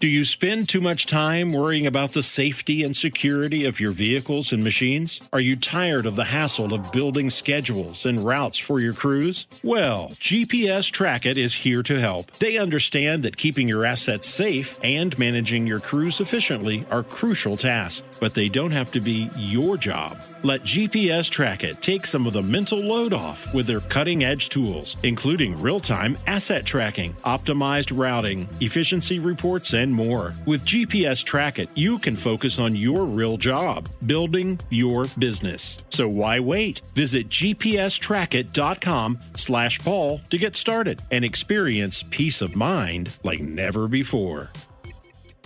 Do 0.00 0.08
you 0.08 0.24
spend 0.24 0.66
too 0.66 0.80
much 0.80 1.04
time 1.04 1.52
worrying 1.52 1.86
about 1.86 2.12
the 2.12 2.22
safety 2.22 2.82
and 2.82 2.96
security 2.96 3.66
of 3.66 3.80
your 3.80 3.92
vehicles 3.92 4.50
and 4.50 4.64
machines? 4.64 5.20
Are 5.30 5.40
you 5.40 5.56
tired 5.56 6.06
of 6.06 6.16
the 6.16 6.24
hassle 6.24 6.72
of 6.72 6.90
building 6.90 7.28
schedules 7.28 8.06
and 8.06 8.24
routes 8.24 8.56
for 8.56 8.80
your 8.80 8.94
crews? 8.94 9.46
Well, 9.62 10.12
GPS 10.12 10.90
Trackit 10.90 11.36
is 11.36 11.52
here 11.52 11.82
to 11.82 12.00
help. 12.00 12.30
They 12.38 12.56
understand 12.56 13.24
that 13.24 13.36
keeping 13.36 13.68
your 13.68 13.84
assets 13.84 14.26
safe 14.26 14.80
and 14.82 15.18
managing 15.18 15.66
your 15.66 15.80
crews 15.80 16.18
efficiently 16.18 16.86
are 16.90 17.02
crucial 17.02 17.58
tasks, 17.58 18.02
but 18.20 18.34
they 18.34 18.48
don't 18.48 18.70
have 18.70 18.92
to 18.92 19.00
be 19.00 19.30
your 19.36 19.76
job. 19.76 20.16
Let 20.42 20.62
GPS 20.62 21.30
Trackit 21.30 21.80
take 21.80 22.06
some 22.06 22.26
of 22.26 22.32
the 22.32 22.42
mental 22.42 22.78
load 22.78 23.12
off 23.12 23.52
with 23.52 23.66
their 23.66 23.80
cutting 23.80 24.24
edge 24.24 24.48
tools, 24.48 24.96
including 25.02 25.60
real 25.60 25.80
time 25.80 26.16
asset 26.26 26.64
tracking, 26.64 27.12
optimized 27.24 27.96
routing, 27.96 28.48
efficiency 28.60 29.18
reports, 29.18 29.74
and 29.74 29.92
more. 29.92 30.34
With 30.46 30.64
GPS 30.64 31.24
Trackit, 31.24 31.68
you 31.74 31.98
can 31.98 32.16
focus 32.16 32.58
on 32.58 32.74
your 32.74 33.04
real 33.04 33.36
job, 33.36 33.88
building 34.06 34.58
your 34.70 35.04
business. 35.18 35.84
So 35.90 36.08
why 36.08 36.40
wait? 36.40 36.80
Visit 36.94 37.28
gpstrackit.com 37.28 39.18
slash 39.34 39.78
Paul 39.80 40.20
to 40.30 40.38
get 40.38 40.56
started 40.56 41.02
and 41.10 41.24
experience 41.24 42.02
peace 42.02 42.40
of 42.40 42.56
mind 42.56 43.10
like 43.22 43.40
never 43.40 43.88
before. 43.88 44.50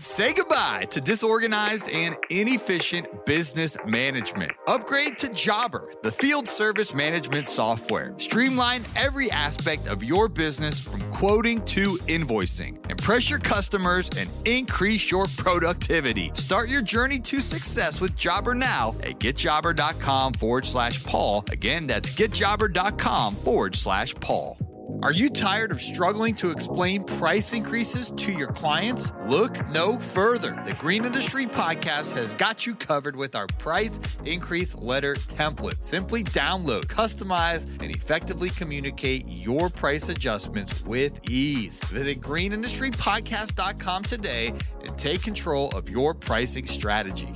Say 0.04 0.34
goodbye 0.34 0.84
to 0.90 1.00
disorganized 1.00 1.88
and 1.88 2.14
inefficient 2.28 3.24
business 3.24 3.74
management. 3.86 4.52
Upgrade 4.66 5.16
to 5.16 5.30
Jobber, 5.30 5.90
the 6.02 6.12
field 6.12 6.46
service 6.46 6.92
management 6.92 7.48
software. 7.48 8.12
Streamline 8.18 8.84
every 8.96 9.30
aspect 9.30 9.88
of 9.88 10.04
your 10.04 10.28
business 10.28 10.78
from 10.78 11.00
quoting 11.10 11.64
to 11.64 11.94
invoicing. 12.06 12.78
Impress 12.90 13.30
your 13.30 13.38
customers 13.38 14.10
and 14.18 14.28
increase 14.44 15.10
your 15.10 15.24
productivity. 15.38 16.30
Start 16.34 16.68
your 16.68 16.82
journey 16.82 17.18
to 17.20 17.40
success 17.40 17.98
with 17.98 18.14
Jobber 18.14 18.52
now 18.54 18.94
at 19.04 19.18
getjobber.com 19.20 20.34
forward 20.34 20.66
slash 20.66 21.02
Paul. 21.02 21.46
Again, 21.50 21.86
that's 21.86 22.14
getjobber.com 22.14 23.36
forward 23.36 23.74
slash 23.74 24.14
Paul. 24.16 24.58
Are 25.02 25.12
you 25.12 25.28
tired 25.28 25.70
of 25.70 25.82
struggling 25.82 26.34
to 26.36 26.50
explain 26.50 27.04
price 27.04 27.52
increases 27.52 28.10
to 28.12 28.32
your 28.32 28.48
clients? 28.48 29.12
Look 29.26 29.66
no 29.68 29.98
further. 29.98 30.60
The 30.64 30.72
Green 30.74 31.04
Industry 31.04 31.46
Podcast 31.46 32.14
has 32.16 32.32
got 32.32 32.66
you 32.66 32.74
covered 32.74 33.14
with 33.14 33.34
our 33.34 33.46
price 33.58 33.98
increase 34.24 34.74
letter 34.76 35.14
template. 35.14 35.82
Simply 35.84 36.24
download, 36.24 36.86
customize, 36.86 37.68
and 37.82 37.94
effectively 37.94 38.50
communicate 38.50 39.28
your 39.28 39.68
price 39.68 40.08
adjustments 40.08 40.82
with 40.84 41.28
ease. 41.28 41.82
Visit 41.84 42.20
greenindustrypodcast.com 42.20 44.02
today 44.04 44.54
and 44.84 44.96
take 44.96 45.22
control 45.22 45.70
of 45.76 45.90
your 45.90 46.14
pricing 46.14 46.66
strategy. 46.66 47.34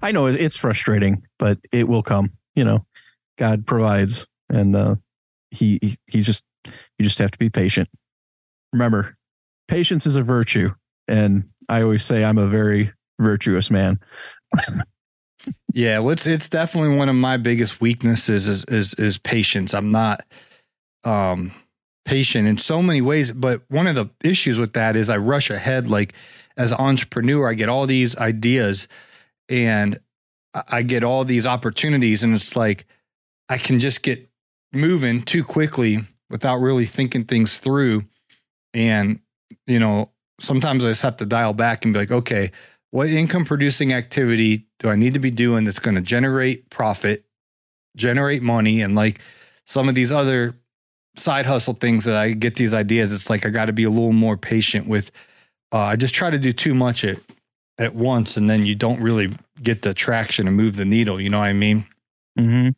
I 0.00 0.10
know 0.10 0.26
it's 0.26 0.56
frustrating, 0.56 1.22
but 1.38 1.58
it 1.70 1.86
will 1.86 2.02
come. 2.02 2.32
You 2.56 2.64
know, 2.64 2.86
God 3.38 3.66
provides. 3.66 4.26
And, 4.48 4.74
uh, 4.74 4.96
he 5.52 5.98
he 6.06 6.22
just 6.22 6.42
you 6.66 7.04
just 7.04 7.18
have 7.18 7.30
to 7.30 7.38
be 7.38 7.50
patient. 7.50 7.88
Remember, 8.72 9.16
patience 9.68 10.06
is 10.06 10.16
a 10.16 10.22
virtue, 10.22 10.70
and 11.06 11.50
I 11.68 11.82
always 11.82 12.04
say 12.04 12.24
I'm 12.24 12.38
a 12.38 12.46
very 12.46 12.92
virtuous 13.20 13.70
man. 13.70 14.00
yeah, 15.74 15.98
well, 15.98 16.10
it's 16.10 16.26
it's 16.26 16.48
definitely 16.48 16.96
one 16.96 17.08
of 17.08 17.14
my 17.14 17.36
biggest 17.36 17.80
weaknesses 17.80 18.48
is 18.48 18.64
is 18.64 18.94
is 18.94 19.18
patience. 19.18 19.74
I'm 19.74 19.90
not 19.90 20.22
um 21.04 21.52
patient 22.04 22.48
in 22.48 22.58
so 22.58 22.82
many 22.82 23.00
ways, 23.00 23.32
but 23.32 23.62
one 23.68 23.86
of 23.86 23.94
the 23.94 24.06
issues 24.24 24.58
with 24.58 24.72
that 24.72 24.96
is 24.96 25.10
I 25.10 25.18
rush 25.18 25.50
ahead 25.50 25.88
like 25.88 26.14
as 26.56 26.72
an 26.72 26.78
entrepreneur, 26.78 27.48
I 27.48 27.54
get 27.54 27.68
all 27.68 27.86
these 27.86 28.16
ideas 28.16 28.88
and 29.48 29.98
I 30.54 30.82
get 30.82 31.04
all 31.04 31.24
these 31.24 31.46
opportunities 31.46 32.22
and 32.22 32.34
it's 32.34 32.56
like 32.56 32.86
I 33.48 33.58
can 33.58 33.80
just 33.80 34.02
get 34.02 34.28
moving 34.72 35.22
too 35.22 35.44
quickly 35.44 36.00
without 36.30 36.56
really 36.56 36.86
thinking 36.86 37.24
things 37.24 37.58
through. 37.58 38.04
And, 38.74 39.20
you 39.66 39.78
know, 39.78 40.10
sometimes 40.40 40.84
I 40.84 40.90
just 40.90 41.02
have 41.02 41.16
to 41.16 41.26
dial 41.26 41.52
back 41.52 41.84
and 41.84 41.92
be 41.92 42.00
like, 42.00 42.10
okay, 42.10 42.50
what 42.90 43.08
income 43.08 43.44
producing 43.44 43.92
activity 43.92 44.66
do 44.78 44.88
I 44.88 44.96
need 44.96 45.14
to 45.14 45.20
be 45.20 45.30
doing 45.30 45.64
that's 45.64 45.78
going 45.78 45.94
to 45.94 46.00
generate 46.00 46.70
profit, 46.70 47.24
generate 47.96 48.42
money? 48.42 48.80
And 48.82 48.94
like 48.94 49.20
some 49.66 49.88
of 49.88 49.94
these 49.94 50.12
other 50.12 50.54
side 51.16 51.46
hustle 51.46 51.74
things 51.74 52.04
that 52.04 52.16
I 52.16 52.32
get 52.32 52.56
these 52.56 52.74
ideas, 52.74 53.12
it's 53.12 53.30
like 53.30 53.46
I 53.46 53.50
got 53.50 53.66
to 53.66 53.72
be 53.72 53.84
a 53.84 53.90
little 53.90 54.12
more 54.12 54.36
patient 54.36 54.88
with. 54.88 55.10
Uh, 55.70 55.78
I 55.78 55.96
just 55.96 56.14
try 56.14 56.28
to 56.28 56.38
do 56.38 56.52
too 56.52 56.74
much 56.74 57.04
at 57.04 57.18
at 57.78 57.94
once, 57.94 58.36
and 58.36 58.48
then 58.48 58.66
you 58.66 58.74
don't 58.74 59.00
really 59.00 59.30
get 59.62 59.80
the 59.80 59.94
traction 59.94 60.46
and 60.46 60.54
move 60.54 60.76
the 60.76 60.84
needle. 60.84 61.18
You 61.18 61.30
know 61.30 61.38
what 61.38 61.46
I 61.46 61.54
mean? 61.54 61.86
Mm-hmm. 62.38 62.68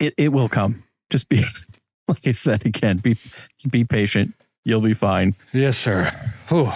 It 0.00 0.14
it 0.16 0.28
will 0.28 0.48
come 0.48 0.82
just 1.12 1.28
be 1.28 1.44
like 2.08 2.26
I 2.26 2.32
said 2.32 2.66
again, 2.66 2.98
be 2.98 3.16
be 3.70 3.84
patient. 3.84 4.34
You'll 4.64 4.80
be 4.80 4.94
fine. 4.94 5.34
Yes, 5.52 5.76
sir. 5.76 6.12
So, 6.48 6.72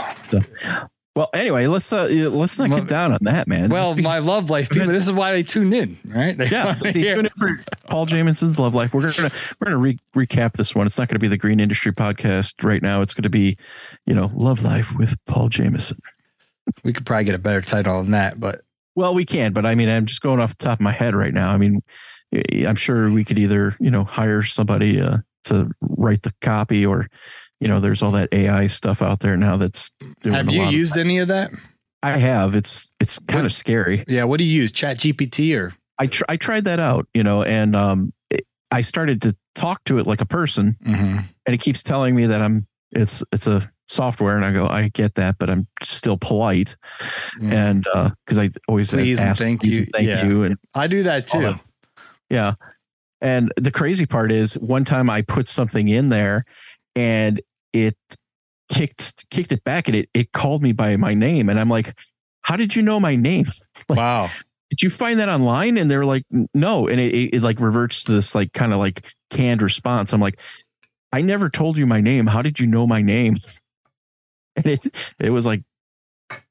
well, 1.17 1.31
anyway, 1.33 1.67
let's 1.67 1.91
uh, 1.93 2.05
let's 2.05 2.59
not 2.59 2.69
get 2.69 2.89
down 2.89 3.13
on 3.13 3.21
that, 3.23 3.49
man. 3.49 3.71
Well, 3.71 3.95
be, 3.95 4.03
my 4.03 4.19
love 4.19 4.51
life 4.51 4.69
people. 4.69 4.89
This 4.89 5.07
is 5.07 5.13
why 5.13 5.33
they 5.33 5.43
tune 5.43 5.73
in, 5.73 5.99
right? 6.05 6.37
They 6.37 6.47
yeah, 6.51 6.75
they 6.83 6.93
tune 6.93 7.25
in 7.25 7.33
for 7.39 7.59
Paul 7.89 8.07
Jamison's 8.07 8.59
love 8.59 8.75
life. 8.75 8.93
We're 8.93 9.11
gonna 9.11 9.31
we're 9.59 9.65
gonna 9.65 9.79
re- 9.79 9.99
recap 10.15 10.59
this 10.59 10.75
one. 10.75 10.87
It's 10.87 10.99
not 10.99 11.09
going 11.09 11.15
to 11.15 11.21
be 11.21 11.29
the 11.29 11.39
Green 11.39 11.59
Industry 11.59 11.93
podcast 11.93 12.63
right 12.63 12.83
now. 12.83 13.01
It's 13.01 13.15
going 13.15 13.23
to 13.23 13.31
be, 13.31 13.57
you 14.05 14.15
know, 14.15 14.31
love 14.35 14.63
life 14.63 14.95
with 14.99 15.17
Paul 15.25 15.49
Jamison. 15.49 16.03
We 16.85 16.93
could 16.93 17.07
probably 17.07 17.25
get 17.25 17.35
a 17.35 17.39
better 17.39 17.63
title 17.63 18.03
than 18.03 18.11
that, 18.11 18.39
but 18.39 18.61
well, 18.95 19.15
we 19.15 19.25
can. 19.25 19.55
But 19.55 19.65
I 19.65 19.75
mean, 19.75 19.89
I'm 19.89 20.05
just 20.05 20.21
going 20.21 20.41
off 20.41 20.59
the 20.59 20.65
top 20.65 20.81
of 20.81 20.83
my 20.83 20.93
head 20.93 21.15
right 21.15 21.33
now. 21.33 21.51
I 21.51 21.57
mean, 21.57 21.83
I'm 22.33 22.77
sure 22.77 23.11
we 23.11 23.25
could 23.25 23.39
either, 23.39 23.77
you 23.81 23.91
know, 23.91 24.05
hire 24.05 24.43
somebody 24.43 25.01
uh, 25.01 25.19
to 25.45 25.71
write 25.81 26.23
the 26.23 26.33
copy 26.41 26.85
or, 26.85 27.09
you 27.61 27.69
know, 27.69 27.81
there's 27.81 28.03
all 28.03 28.13
that 28.13 28.29
AI 28.33 28.67
stuff 28.67 29.03
out 29.03 29.21
there 29.21 29.37
now 29.37 29.57
that's. 29.57 29.91
Have 30.25 30.51
you 30.51 30.65
used 30.65 30.97
of 30.97 31.01
any 31.01 31.19
of 31.19 31.29
that? 31.29 31.53
I 32.03 32.19
have. 32.19 32.55
It's 32.55 32.93
it's 33.01 33.19
kind 33.19 33.47
of 33.47 33.53
scary. 33.53 34.05
Yeah. 34.07 34.25
What 34.25 34.39
do 34.39 34.45
you 34.45 34.63
use? 34.63 34.73
Chat 34.73 34.99
GPT 34.99 35.59
or? 35.59 35.75
I 35.99 36.07
tr- 36.07 36.25
I 36.29 36.37
tried 36.37 36.65
that 36.65 36.81
out, 36.81 37.07
you 37.15 37.23
know, 37.23 37.43
and 37.43 37.75
um, 37.75 38.13
it, 38.31 38.47
I 38.71 38.83
started 38.83 39.23
to 39.23 39.37
talk 39.55 39.83
to 39.85 39.99
it 39.99 40.07
like 40.07 40.21
a 40.21 40.27
person, 40.27 40.77
mm-hmm. 40.85 41.19
and 41.47 41.55
it 41.55 41.61
keeps 41.61 41.83
telling 41.83 42.15
me 42.15 42.27
that 42.27 42.43
I'm 42.43 42.67
it's 42.93 43.23
it's 43.33 43.47
a 43.47 43.71
software, 43.89 44.37
and 44.37 44.45
I 44.45 44.53
go, 44.53 44.67
I 44.67 44.89
get 44.89 45.15
that, 45.15 45.37
but 45.39 45.49
I'm 45.49 45.67
still 45.83 46.17
polite, 46.17 46.77
mm. 47.41 47.53
and 47.53 47.87
because 48.27 48.39
uh, 48.39 48.43
I 48.43 48.51
always 48.69 48.91
please 48.91 49.19
ask, 49.19 49.41
and 49.41 49.61
thank 49.61 49.65
you, 49.65 49.79
and 49.79 49.89
thank 49.93 50.09
yeah. 50.09 50.27
you, 50.27 50.43
and 50.43 50.59
I 50.75 50.87
do 50.87 51.05
that 51.05 51.27
too. 51.27 51.59
Yeah. 52.31 52.55
And 53.21 53.53
the 53.57 53.71
crazy 53.71 54.07
part 54.07 54.31
is 54.31 54.55
one 54.55 54.85
time 54.85 55.09
I 55.09 55.23
put 55.23 55.49
something 55.49 55.89
in 55.89 56.11
there 56.11 56.45
and 56.95 57.41
it 57.73 57.97
kicked 58.69 59.29
kicked 59.31 59.53
it 59.53 59.63
back 59.65 59.87
and 59.87 59.97
it 59.97 60.09
it 60.13 60.33
called 60.33 60.63
me 60.63 60.73
by 60.73 60.97
my 60.97 61.15
name 61.15 61.49
and 61.49 61.59
I'm 61.59 61.69
like 61.69 61.95
how 62.43 62.57
did 62.57 62.77
you 62.77 62.83
know 62.83 63.01
my 63.01 63.17
name? 63.17 63.47
Like, 63.89 63.99
wow. 63.99 64.31
Did 64.71 64.83
you 64.83 64.91
find 64.91 65.21
that 65.21 65.29
online? 65.29 65.77
And 65.77 65.89
they're 65.89 66.07
like, 66.07 66.25
no. 66.55 66.89
And 66.89 66.99
it, 66.99 67.15
it, 67.15 67.35
it 67.35 67.43
like 67.43 67.61
reverts 67.61 68.03
to 68.05 68.13
this 68.13 68.35
like 68.35 68.53
kind 68.53 68.73
of 68.73 68.79
like 68.79 69.05
canned 69.31 69.63
response. 69.63 70.13
I'm 70.13 70.21
like, 70.21 70.41
I 71.13 71.21
never 71.21 71.51
told 71.51 71.77
you 71.77 71.87
my 71.87 72.01
name. 72.01 72.27
How 72.27 72.43
did 72.43 72.59
you 72.59 72.67
know 72.67 72.87
my 72.87 73.03
name? 73.03 73.37
And 74.57 74.65
it 74.65 74.95
it 75.21 75.31
was 75.31 75.45
like 75.45 75.63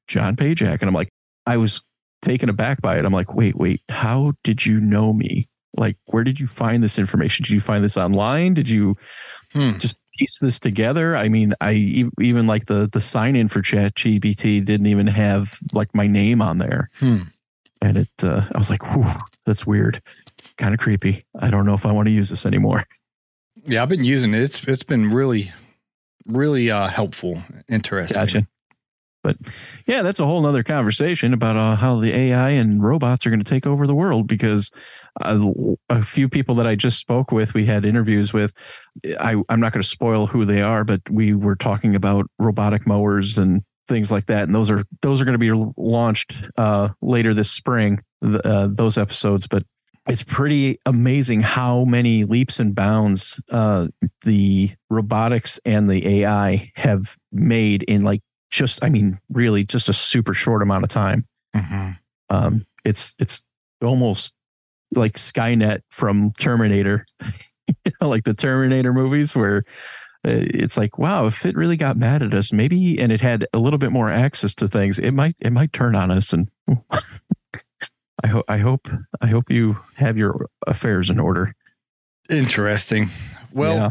John 0.06 0.36
Pajak. 0.36 0.80
And 0.80 0.84
I'm 0.84 0.94
like, 0.94 1.08
I 1.44 1.56
was 1.56 1.82
taken 2.22 2.48
aback 2.48 2.80
by 2.80 2.98
it. 2.98 3.04
I'm 3.04 3.12
like, 3.12 3.34
wait, 3.34 3.56
wait, 3.56 3.82
how 3.88 4.34
did 4.44 4.64
you 4.64 4.80
know 4.80 5.12
me? 5.12 5.48
Like, 5.76 5.96
where 6.06 6.24
did 6.24 6.40
you 6.40 6.46
find 6.46 6.82
this 6.82 6.98
information? 6.98 7.44
Did 7.44 7.52
you 7.52 7.60
find 7.60 7.84
this 7.84 7.96
online? 7.96 8.54
Did 8.54 8.68
you 8.68 8.96
Hmm. 9.52 9.78
just 9.78 9.96
piece 10.18 10.38
this 10.40 10.58
together? 10.58 11.16
I 11.16 11.28
mean, 11.28 11.54
I 11.60 11.72
even 12.20 12.46
like 12.46 12.66
the 12.66 12.88
the 12.92 13.00
sign 13.00 13.36
in 13.36 13.48
for 13.48 13.62
Chat 13.62 13.94
GPT 13.94 14.64
didn't 14.64 14.86
even 14.86 15.06
have 15.06 15.58
like 15.72 15.94
my 15.94 16.06
name 16.06 16.40
on 16.42 16.58
there, 16.58 16.90
Hmm. 16.98 17.18
and 17.80 17.96
it 17.98 18.08
uh, 18.22 18.46
I 18.54 18.58
was 18.58 18.70
like, 18.70 18.82
that's 19.44 19.66
weird, 19.66 20.02
kind 20.58 20.74
of 20.74 20.80
creepy. 20.80 21.24
I 21.38 21.48
don't 21.48 21.66
know 21.66 21.74
if 21.74 21.86
I 21.86 21.92
want 21.92 22.06
to 22.08 22.12
use 22.12 22.28
this 22.30 22.46
anymore. 22.46 22.84
Yeah, 23.64 23.82
I've 23.82 23.88
been 23.88 24.04
using 24.04 24.34
it. 24.34 24.40
It's 24.42 24.66
it's 24.66 24.84
been 24.84 25.12
really, 25.12 25.52
really 26.26 26.70
uh, 26.70 26.88
helpful, 26.88 27.42
interesting. 27.68 28.14
Gotcha. 28.18 28.46
But 29.22 29.36
yeah, 29.88 30.02
that's 30.02 30.20
a 30.20 30.24
whole 30.24 30.40
nother 30.42 30.62
conversation 30.62 31.32
about 31.32 31.56
uh, 31.56 31.74
how 31.76 31.98
the 31.98 32.14
AI 32.14 32.50
and 32.50 32.82
robots 32.82 33.26
are 33.26 33.30
going 33.30 33.42
to 33.42 33.48
take 33.48 33.66
over 33.66 33.86
the 33.86 33.94
world 33.94 34.28
because 34.28 34.70
uh, 35.20 35.38
a 35.88 36.02
few 36.02 36.28
people 36.28 36.54
that 36.56 36.66
I 36.66 36.74
just 36.74 36.98
spoke 36.98 37.32
with, 37.32 37.54
we 37.54 37.66
had 37.66 37.84
interviews 37.84 38.32
with. 38.32 38.52
I, 39.18 39.36
I'm 39.48 39.60
not 39.60 39.72
going 39.72 39.82
to 39.82 39.88
spoil 39.88 40.26
who 40.26 40.44
they 40.44 40.62
are, 40.62 40.84
but 40.84 41.00
we 41.10 41.34
were 41.34 41.56
talking 41.56 41.94
about 41.94 42.26
robotic 42.38 42.86
mowers 42.86 43.38
and 43.38 43.62
things 43.88 44.10
like 44.10 44.26
that. 44.26 44.44
And 44.44 44.54
those 44.54 44.70
are 44.70 44.84
those 45.02 45.20
are 45.20 45.24
going 45.24 45.38
to 45.38 45.38
be 45.38 45.72
launched 45.76 46.34
uh, 46.56 46.88
later 47.00 47.34
this 47.34 47.50
spring. 47.50 48.02
The, 48.22 48.46
uh, 48.46 48.68
those 48.70 48.96
episodes, 48.96 49.46
but 49.46 49.62
it's 50.08 50.22
pretty 50.22 50.78
amazing 50.86 51.42
how 51.42 51.84
many 51.84 52.24
leaps 52.24 52.60
and 52.60 52.74
bounds 52.74 53.40
uh, 53.50 53.88
the 54.22 54.70
robotics 54.88 55.60
and 55.64 55.90
the 55.90 56.22
AI 56.22 56.70
have 56.76 57.16
made 57.32 57.82
in 57.84 58.02
like 58.02 58.22
just, 58.50 58.82
I 58.82 58.88
mean, 58.88 59.18
really 59.28 59.64
just 59.64 59.88
a 59.88 59.92
super 59.92 60.32
short 60.32 60.62
amount 60.62 60.84
of 60.84 60.90
time. 60.90 61.26
Mhm. 61.54 61.98
Um, 62.30 62.66
it's 62.84 63.14
it's 63.18 63.42
almost 63.82 64.32
like 64.94 65.14
Skynet 65.14 65.80
from 65.90 66.32
Terminator, 66.38 67.06
you 67.84 67.92
know, 68.00 68.08
like 68.08 68.24
the 68.24 68.34
Terminator 68.34 68.92
movies, 68.92 69.34
where 69.34 69.58
uh, 70.26 70.30
it's 70.54 70.76
like, 70.76 70.98
wow, 70.98 71.26
if 71.26 71.44
it 71.46 71.56
really 71.56 71.76
got 71.76 71.96
mad 71.96 72.22
at 72.22 72.34
us, 72.34 72.52
maybe, 72.52 72.98
and 72.98 73.10
it 73.12 73.20
had 73.20 73.46
a 73.52 73.58
little 73.58 73.78
bit 73.78 73.92
more 73.92 74.10
access 74.10 74.54
to 74.56 74.68
things, 74.68 74.98
it 74.98 75.12
might 75.12 75.36
it 75.40 75.52
might 75.52 75.72
turn 75.72 75.94
on 75.94 76.10
us. 76.10 76.32
And 76.32 76.48
I 78.24 78.28
hope 78.28 78.44
I 78.48 78.58
hope 78.58 78.88
I 79.20 79.26
hope 79.28 79.50
you 79.50 79.78
have 79.96 80.16
your 80.16 80.48
affairs 80.66 81.10
in 81.10 81.20
order. 81.20 81.54
Interesting. 82.30 83.10
Well, 83.52 83.76
Yeah. 83.76 83.90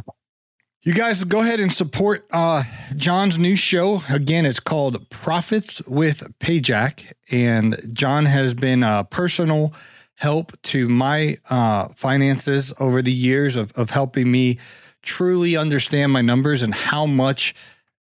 you 0.84 0.94
guys 0.94 1.24
go 1.24 1.40
ahead 1.42 1.60
and 1.60 1.72
support 1.72 2.26
uh, 2.32 2.64
John's 2.96 3.38
new 3.38 3.56
show. 3.56 4.02
Again, 4.10 4.46
it's 4.46 4.60
called 4.60 5.10
Profits 5.10 5.82
with 5.88 6.24
Pajak, 6.40 7.14
and 7.32 7.78
John 7.94 8.26
has 8.26 8.54
been 8.54 8.84
a 8.84 9.06
personal 9.10 9.74
help 10.16 10.60
to 10.64 10.88
my 10.88 11.38
uh, 11.50 11.90
finances 11.96 12.74
over 12.80 13.02
the 13.02 13.12
years 13.12 13.56
of, 13.58 13.72
of 13.74 13.90
helping 13.90 14.32
me 14.32 14.58
truly 15.02 15.56
understand 15.56 16.12
my 16.12 16.22
numbers 16.22 16.64
and 16.64 16.74
how 16.74 17.06
much 17.06 17.54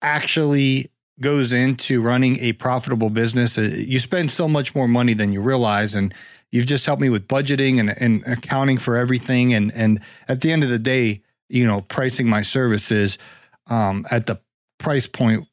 actually 0.03 0.91
goes 1.21 1.53
into 1.53 2.01
running 2.01 2.39
a 2.39 2.53
profitable 2.55 3.11
business. 3.11 3.59
Uh, 3.59 3.63
You 3.63 3.99
spend 3.99 4.31
so 4.31 4.49
much 4.49 4.75
more 4.75 4.89
money 4.89 5.15
than 5.15 5.33
you 5.33 5.43
realize, 5.43 5.95
and 5.95 6.15
you've 6.51 6.67
just 6.67 6.87
helped 6.87 7.03
me 7.03 7.11
with 7.11 7.29
budgeting 7.29 7.79
and, 7.79 7.91
and 7.91 8.27
accounting 8.27 8.79
for 8.79 8.97
everything. 8.97 9.55
And 9.55 9.73
and 9.75 10.01
at 10.27 10.41
the 10.41 10.51
end 10.51 10.65
of 10.65 10.71
the 10.71 10.79
day, 10.79 11.21
you 11.49 11.67
know, 11.67 11.83
pricing 11.83 12.29
my 12.29 12.43
services 12.43 13.19
um, 13.67 14.07
at 14.11 14.27
the 14.27 14.41
price 14.79 15.07
point 15.07 15.47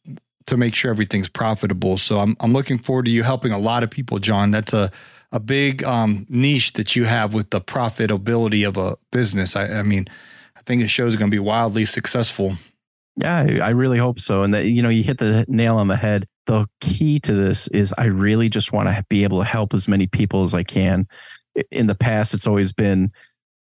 to 0.45 0.55
make 0.55 0.73
sure 0.73 0.89
everything's 0.89 1.27
profitable. 1.27 1.97
So 1.97 2.19
I'm 2.19 2.37
I'm 2.39 2.53
looking 2.53 2.79
forward 2.79 3.05
to 3.05 3.11
you 3.11 3.23
helping 3.23 3.51
a 3.51 3.59
lot 3.59 3.83
of 3.83 3.89
people, 3.89 4.19
John. 4.19 4.51
That's 4.51 4.73
a 4.73 4.89
a 5.31 5.39
big 5.39 5.83
um, 5.83 6.25
niche 6.29 6.73
that 6.73 6.95
you 6.95 7.05
have 7.05 7.33
with 7.33 7.49
the 7.49 7.61
profitability 7.61 8.67
of 8.67 8.77
a 8.77 8.97
business. 9.11 9.55
I, 9.55 9.79
I 9.79 9.81
mean, 9.81 10.07
I 10.55 10.61
think 10.61 10.81
the 10.81 10.87
show 10.87 11.07
is 11.07 11.15
going 11.15 11.29
to 11.29 11.35
be 11.35 11.39
wildly 11.39 11.85
successful. 11.85 12.55
Yeah, 13.17 13.35
I 13.35 13.57
I 13.59 13.69
really 13.69 13.97
hope 13.97 14.19
so. 14.19 14.43
And 14.43 14.53
that 14.53 14.65
you 14.65 14.81
know, 14.81 14.89
you 14.89 15.03
hit 15.03 15.17
the 15.17 15.45
nail 15.47 15.77
on 15.77 15.87
the 15.87 15.95
head. 15.95 16.27
The 16.45 16.67
key 16.79 17.19
to 17.21 17.33
this 17.33 17.67
is 17.69 17.93
I 17.97 18.05
really 18.05 18.47
just 18.47 18.71
want 18.71 18.87
to 18.87 19.03
be 19.09 19.23
able 19.23 19.39
to 19.39 19.45
help 19.45 19.73
as 19.73 19.87
many 19.87 20.07
people 20.07 20.43
as 20.43 20.53
I 20.53 20.63
can. 20.63 21.07
In 21.71 21.87
the 21.87 21.95
past, 21.95 22.33
it's 22.33 22.47
always 22.47 22.71
been 22.71 23.11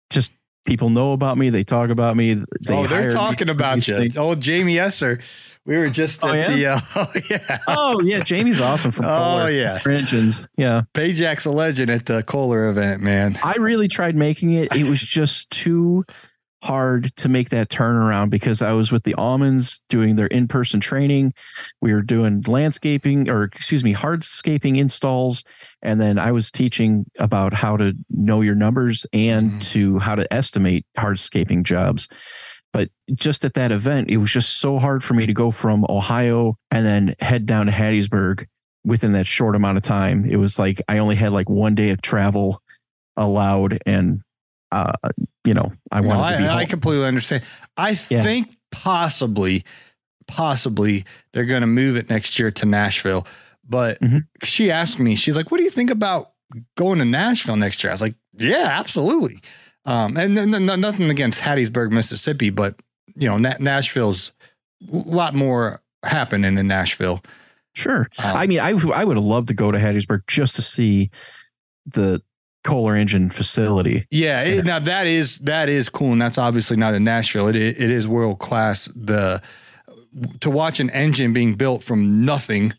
just 0.10 0.32
people 0.65 0.89
know 0.89 1.13
about 1.13 1.38
me, 1.38 1.49
they 1.49 1.63
talk 1.63 1.89
about 1.89 2.17
me. 2.17 2.34
They 2.34 2.43
oh, 2.75 2.88
they're 2.88 3.10
talking 3.10 3.49
about 3.49 3.88
you. 3.88 3.97
things. 3.97 4.17
Oh, 4.17 4.36
Jamie 4.36 4.78
Esser. 4.80 5.19
We 5.65 5.78
were 5.78 5.89
just 5.89 6.23
Oh, 6.23 6.28
at 6.30 6.56
yeah? 6.56 6.56
the. 6.56 6.65
Uh, 6.67 6.80
oh 6.95 7.13
yeah. 7.30 7.58
Oh 7.67 8.01
yeah, 8.01 8.19
Jamie's 8.19 8.62
awesome 8.62 8.91
from 8.91 9.06
Oh 9.06 9.08
Kohler 9.08 9.49
yeah. 9.49 9.80
Engines. 9.86 10.45
Yeah, 10.58 10.84
Pajak's 10.93 11.45
a 11.45 11.51
legend 11.51 11.89
at 11.89 12.06
the 12.06 12.21
Kohler 12.21 12.69
event, 12.69 13.01
man. 13.01 13.39
I 13.43 13.56
really 13.56 13.88
tried 13.88 14.15
making 14.15 14.51
it. 14.54 14.75
It 14.75 14.84
was 14.84 15.01
just 15.01 15.49
too 15.49 16.06
hard 16.65 17.15
to 17.17 17.30
make 17.30 17.49
that 17.49 17.69
turnaround 17.69 18.30
because 18.30 18.62
I 18.62 18.71
was 18.71 18.91
with 18.91 19.04
the 19.04 19.13
Almonds 19.15 19.82
doing 19.89 20.15
their 20.15 20.28
in-person 20.28 20.80
training. 20.80 21.34
We 21.82 21.93
were 21.93 22.01
doing 22.01 22.43
landscaping 22.47 23.30
or 23.30 23.43
excuse 23.43 23.84
me, 23.84 23.93
hardscaping 23.93 24.78
installs. 24.78 25.43
And 25.82 26.01
then 26.01 26.17
I 26.17 26.32
was 26.32 26.49
teaching 26.51 27.06
about 27.19 27.54
how 27.54 27.78
to 27.78 27.93
know 28.10 28.41
your 28.41 28.56
numbers 28.56 29.06
and 29.13 29.51
Mhm. 29.51 29.62
to 29.71 29.99
how 29.99 30.15
to 30.15 30.32
estimate 30.34 30.86
hardscaping 30.97 31.63
jobs. 31.63 32.08
But 32.73 32.89
just 33.13 33.45
at 33.45 33.54
that 33.54 33.71
event, 33.71 34.10
it 34.10 34.17
was 34.17 34.32
just 34.34 34.58
so 34.58 34.80
hard 34.80 35.04
for 35.04 35.13
me 35.13 35.25
to 35.25 35.34
go 35.34 35.51
from 35.51 35.86
Ohio 35.88 36.58
and 36.71 36.86
then 36.86 37.15
head 37.19 37.45
down 37.45 37.67
to 37.67 37.71
Hattiesburg 37.71 38.45
within 38.84 39.13
that 39.13 39.28
short 39.28 39.56
amount 39.56 39.78
of 39.78 39.84
time. 39.84 40.25
It 40.25 40.38
was 40.38 40.60
like 40.60 40.82
I 40.89 40.97
only 40.97 41.15
had 41.15 41.32
like 41.32 41.49
one 41.49 41.75
day 41.75 41.91
of 41.91 42.01
travel 42.01 42.62
allowed 43.15 43.80
and 43.86 44.21
uh 44.75 45.09
you 45.45 45.53
know 45.53 45.71
i 45.91 46.01
No, 46.01 46.07
wanted 46.09 46.31
to 46.38 46.43
be 46.43 46.47
I, 46.49 46.57
I 46.59 46.65
completely 46.65 47.05
understand. 47.05 47.43
I 47.77 47.91
Yeah. 48.09 48.23
think 48.23 48.55
possibly, 48.71 49.63
possibly 50.27 51.05
they're 51.33 51.45
going 51.45 51.61
to 51.61 51.67
move 51.67 51.97
it 51.97 52.09
next 52.09 52.38
year 52.39 52.51
to 52.51 52.65
Nashville. 52.65 53.25
But 53.67 53.99
Mhm. 54.01 54.25
she 54.43 54.71
asked 54.71 54.99
me, 54.99 55.15
she's 55.15 55.35
like, 55.38 55.49
"What 55.51 55.57
do 55.57 55.63
you 55.63 55.69
think 55.69 55.89
about 55.89 56.31
going 56.77 56.99
to 56.99 57.05
Nashville 57.05 57.55
next 57.55 57.83
year?" 57.83 57.91
I 57.91 57.93
was 57.93 58.01
like, 58.01 58.15
"Yeah, 58.38 58.67
absolutely." 58.69 59.39
Um, 59.85 60.17
and 60.17 60.35
then 60.38 60.51
then 60.51 60.65
nothing 60.65 61.09
against 61.09 61.41
Hattiesburg, 61.41 61.91
Mississippi, 61.91 62.49
but 62.49 62.79
you 63.15 63.27
know, 63.27 63.38
Na- 63.38 63.57
Nashville's 63.59 64.31
a 64.91 64.97
lot 64.97 65.33
more 65.35 65.81
happening 66.03 66.57
in 66.57 66.67
Nashville. 66.67 67.21
sure 67.73 68.09
Um, 68.19 68.35
i 68.38 68.47
mean 68.47 68.59
i 68.61 68.69
i 68.69 69.03
would 69.03 69.17
have 69.17 69.25
loved 69.25 69.47
to 69.49 69.53
go 69.53 69.69
to 69.71 69.77
hattiesburg 69.77 70.21
just 70.27 70.55
to 70.55 70.61
see 70.61 71.09
the 71.85 72.21
kohler 72.65 72.95
engine 72.95 73.30
facility 73.30 74.06
Yeah, 74.12 74.41
it, 74.43 74.65
now 74.65 74.80
that 74.80 75.08
is 75.08 75.39
that 75.39 75.69
is 75.69 75.88
cool, 75.89 76.12
and 76.12 76.21
that's 76.21 76.38
obviously 76.38 76.75
not 76.78 76.93
in 76.93 77.04
Nashville. 77.04 77.47
It 77.47 77.56
it 77.56 77.80
is 77.80 78.08
world 78.08 78.39
class. 78.39 78.89
The 78.95 79.41
to 80.39 80.49
watch 80.49 80.80
an 80.80 80.89
engine 80.91 81.34
being 81.34 81.56
built 81.56 81.84
from 81.84 82.25
nothing, 82.25 82.73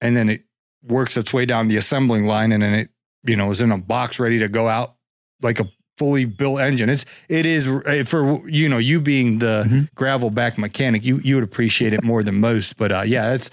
and 0.00 0.16
then 0.16 0.28
it 0.28 0.42
works 0.86 1.16
its 1.16 1.32
way 1.32 1.44
down 1.46 1.68
the 1.68 1.76
assembling 1.76 2.26
line, 2.26 2.52
and 2.52 2.62
then 2.62 2.74
it 2.74 2.88
you 3.24 3.36
know 3.36 3.50
is 3.50 3.60
in 3.60 3.72
a 3.72 3.78
box 3.78 4.18
ready 4.20 4.38
to 4.38 4.48
go 4.48 4.68
out 4.68 4.94
like 5.42 5.60
a 5.60 5.68
fully 5.98 6.24
built 6.24 6.60
engine. 6.60 6.88
It's 6.88 7.04
it 7.28 7.44
is 7.44 7.66
uh, 7.66 8.04
for 8.06 8.48
you 8.48 8.68
know 8.68 8.78
you 8.78 9.00
being 9.00 9.38
the 9.38 9.64
Mhm. 9.68 9.88
gravel 9.94 10.30
back 10.30 10.58
mechanic, 10.58 11.04
you 11.04 11.20
you 11.24 11.34
would 11.34 11.44
appreciate 11.44 11.92
it 11.92 12.04
more 12.04 12.22
than 12.22 12.36
most. 12.40 12.76
But 12.76 12.92
uh, 12.92 13.02
yeah, 13.06 13.30
that's 13.30 13.50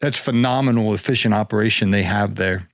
that's 0.00 0.16
phenomenal 0.16 0.94
efficient 0.94 1.34
operation 1.34 1.90
they 1.90 2.04
have 2.04 2.36
there. 2.36 2.68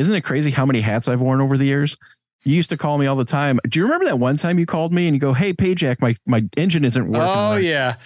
Isn't 0.00 0.14
it 0.14 0.22
crazy 0.22 0.50
how 0.50 0.64
many 0.66 0.80
hats 0.80 1.06
i've 1.08 1.20
worn 1.20 1.40
over 1.40 1.56
the 1.58 1.66
years? 1.66 1.96
You 2.44 2.54
used 2.56 2.70
to 2.70 2.76
call 2.78 2.96
me 2.98 3.06
all 3.06 3.16
the 3.16 3.24
time. 3.26 3.60
Do 3.68 3.78
you 3.78 3.84
remember 3.84 4.06
that 4.06 4.18
one 4.18 4.36
time 4.38 4.58
you 4.58 4.64
called 4.66 4.92
me 4.92 5.06
and 5.06 5.14
you 5.14 5.20
go 5.20 5.32
hey 5.34 5.52
pajak 5.52 6.00
my 6.00 6.16
my 6.26 6.42
engine 6.56 6.84
isn't 6.84 7.06
working 7.06 7.20
Oh 7.22 7.50
right." 7.52 7.62
yeah. 7.62 7.96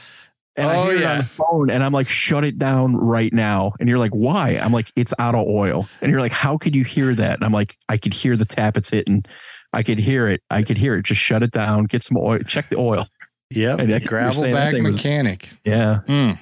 and 0.56 0.68
i 0.68 0.76
Oh, 0.76 0.84
hear 0.86 0.94
it 0.96 1.00
yeah. 1.02 1.12
on 1.12 1.18
the 1.18 1.24
phone 1.24 1.70
and 1.70 1.84
i'm 1.84 1.92
like 1.92 2.08
shut 2.08 2.42
it 2.44 2.58
down 2.58 2.96
right 2.96 3.32
now. 3.32 3.72
And 3.78 3.88
you're 3.88 3.98
like 3.98 4.12
why? 4.12 4.58
I'm 4.62 4.72
like 4.72 4.90
it's 4.96 5.14
out 5.18 5.34
of 5.34 5.46
oil. 5.46 5.88
And 6.02 6.10
you're 6.10 6.20
like 6.20 6.32
how 6.32 6.58
could 6.58 6.74
you 6.74 6.84
hear 6.84 7.14
that? 7.14 7.34
And 7.36 7.44
i'm 7.44 7.52
like 7.52 7.76
i 7.88 7.96
could 7.96 8.12
hear 8.14 8.36
the 8.36 8.44
tap 8.44 8.76
it's 8.76 8.90
hitting. 8.90 9.24
I 9.72 9.82
could 9.82 9.98
hear 9.98 10.28
it. 10.28 10.40
I 10.50 10.62
could 10.62 10.76
hear 10.78 10.94
it. 10.96 11.02
Just 11.04 11.20
shut 11.20 11.42
it 11.42 11.50
down. 11.50 11.84
Get 11.84 12.02
some 12.04 12.16
oil. 12.16 12.38
Check 12.40 12.68
the 12.70 12.76
oil. 12.76 13.06
Yep. 13.50 13.78
And 13.80 14.04
Gravel 14.06 14.50
back 14.52 14.72
thing 14.74 14.84
was- 14.84 14.96
mechanic. 14.96 15.48
yeah. 15.64 16.00
Mm. 16.06 16.38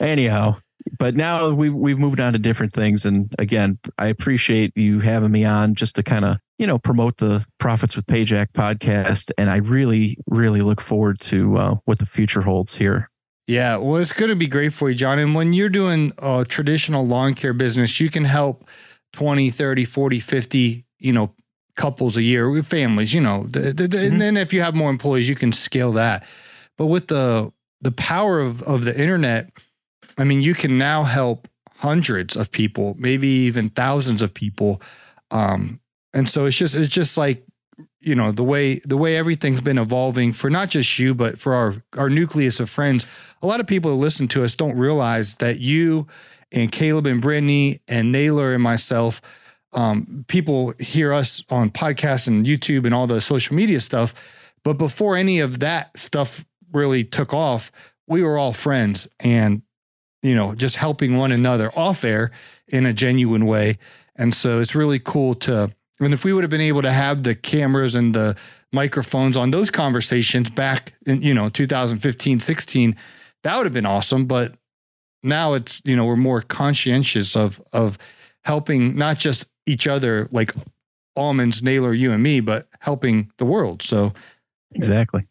anyhow 0.00 0.56
but 0.98 1.14
now 1.14 1.48
we've 1.50 1.74
we've 1.74 1.98
moved 1.98 2.20
on 2.20 2.32
to 2.32 2.38
different 2.38 2.72
things 2.72 3.04
and 3.04 3.34
again 3.38 3.78
i 3.98 4.06
appreciate 4.06 4.72
you 4.76 5.00
having 5.00 5.30
me 5.30 5.44
on 5.44 5.74
just 5.74 5.96
to 5.96 6.02
kind 6.02 6.24
of 6.24 6.36
you 6.58 6.66
know 6.66 6.78
promote 6.78 7.16
the 7.18 7.44
profits 7.58 7.96
with 7.96 8.06
pajak 8.06 8.48
podcast 8.52 9.30
and 9.38 9.50
i 9.50 9.56
really 9.56 10.16
really 10.28 10.60
look 10.60 10.80
forward 10.80 11.18
to 11.20 11.56
uh, 11.56 11.74
what 11.84 11.98
the 11.98 12.06
future 12.06 12.42
holds 12.42 12.76
here 12.76 13.10
Yeah, 13.48 13.76
well, 13.76 14.00
it's 14.02 14.12
going 14.12 14.30
to 14.30 14.34
be 14.36 14.48
great 14.48 14.72
for 14.72 14.90
you, 14.90 14.96
John. 14.96 15.20
And 15.20 15.32
when 15.36 15.52
you're 15.52 15.68
doing 15.70 16.10
a 16.18 16.44
traditional 16.44 17.06
lawn 17.06 17.34
care 17.34 17.52
business, 17.54 18.00
you 18.00 18.10
can 18.10 18.24
help 18.24 18.68
20, 19.12 19.50
30, 19.50 19.84
40, 19.84 20.18
50, 20.18 20.84
you 20.98 21.12
know, 21.12 21.30
couples 21.76 22.16
a 22.16 22.22
year 22.24 22.50
with 22.50 22.66
families, 22.66 23.14
you 23.14 23.20
know. 23.20 23.46
The, 23.48 23.72
the, 23.72 23.86
the, 23.86 23.98
Mhm. 23.98 24.06
And 24.10 24.20
then 24.20 24.36
if 24.36 24.52
you 24.52 24.62
have 24.62 24.74
more 24.74 24.90
employees, 24.90 25.28
you 25.28 25.36
can 25.36 25.52
scale 25.52 25.92
that. 25.92 26.26
But 26.76 26.86
with 26.86 27.06
the 27.06 27.52
the 27.80 27.92
power 27.92 28.40
of 28.40 28.62
of 28.62 28.82
the 28.84 28.98
internet, 29.00 29.50
I 30.18 30.24
mean, 30.24 30.42
you 30.42 30.54
can 30.54 30.78
now 30.78 31.02
help 31.02 31.48
hundreds 31.76 32.36
of 32.36 32.50
people, 32.50 32.94
maybe 32.98 33.28
even 33.28 33.68
thousands 33.68 34.22
of 34.22 34.32
people. 34.32 34.80
Um, 35.30 35.80
and 36.14 36.28
so 36.28 36.46
it's 36.46 36.56
just 36.56 36.74
it's 36.74 36.92
just 36.92 37.18
like 37.18 37.44
you 38.00 38.14
know 38.14 38.32
the 38.32 38.44
way 38.44 38.78
the 38.84 38.96
way 38.96 39.16
everything's 39.16 39.60
been 39.60 39.78
evolving 39.78 40.32
for 40.32 40.48
not 40.48 40.70
just 40.70 40.98
you 40.98 41.14
but 41.14 41.38
for 41.38 41.54
our 41.54 41.74
our 41.98 42.08
nucleus 42.08 42.60
of 42.60 42.70
friends. 42.70 43.06
A 43.42 43.46
lot 43.46 43.60
of 43.60 43.66
people 43.66 43.90
who 43.90 43.96
listen 43.98 44.28
to 44.28 44.44
us 44.44 44.54
don't 44.54 44.78
realize 44.78 45.34
that 45.36 45.60
you 45.60 46.06
and 46.52 46.72
caleb 46.72 47.06
and 47.06 47.20
brittany 47.20 47.80
and 47.88 48.12
naylor 48.12 48.54
and 48.54 48.62
myself 48.62 49.20
um, 49.72 50.24
people 50.28 50.72
hear 50.78 51.12
us 51.12 51.42
on 51.50 51.70
podcasts 51.70 52.28
and 52.28 52.46
youtube 52.46 52.86
and 52.86 52.94
all 52.94 53.06
the 53.06 53.20
social 53.20 53.54
media 53.54 53.80
stuff. 53.80 54.14
But 54.62 54.78
before 54.78 55.16
any 55.16 55.40
of 55.40 55.58
that 55.58 55.96
stuff 55.98 56.46
really 56.72 57.04
took 57.04 57.34
off 57.34 57.70
we 58.06 58.22
were 58.22 58.38
all 58.38 58.52
friends. 58.52 59.08
And 59.20 59.62
you 60.26 60.34
know 60.34 60.54
just 60.54 60.76
helping 60.76 61.16
one 61.16 61.32
another 61.32 61.70
off 61.78 62.04
air 62.04 62.30
in 62.68 62.86
a 62.86 62.92
genuine 62.92 63.46
way 63.46 63.78
and 64.16 64.34
so 64.34 64.60
it's 64.60 64.74
really 64.74 64.98
cool 64.98 65.34
to 65.34 65.70
and 66.00 66.12
if 66.12 66.24
we 66.24 66.32
would 66.32 66.44
have 66.44 66.50
been 66.50 66.60
able 66.60 66.82
to 66.82 66.92
have 66.92 67.22
the 67.22 67.34
cameras 67.34 67.94
and 67.94 68.14
the 68.14 68.36
microphones 68.72 69.36
on 69.36 69.50
those 69.50 69.70
conversations 69.70 70.50
back 70.50 70.92
in, 71.06 71.22
you 71.22 71.32
know, 71.32 71.48
2015, 71.48 72.40
16, 72.40 72.96
that 73.42 73.56
would 73.56 73.66
have 73.66 73.72
been 73.72 73.86
awesome. 73.86 74.26
But 74.26 74.54
now 75.22 75.54
it's, 75.54 75.80
you 75.84 75.96
know, 75.96 76.04
we're 76.04 76.16
more 76.16 76.42
conscientious 76.42 77.36
of 77.36 77.60
of 77.72 77.98
helping 78.44 78.94
not 78.96 79.18
just 79.18 79.48
each 79.66 79.88
other, 79.88 80.28
like 80.30 80.54
almonds, 81.16 81.62
Naylor, 81.62 81.94
you 81.94 82.12
and 82.12 82.22
me, 82.22 82.40
but 82.40 82.68
helping 82.80 83.32
the 83.38 83.44
world. 83.44 83.82
So 83.82 84.12
Exactly. 84.72 85.26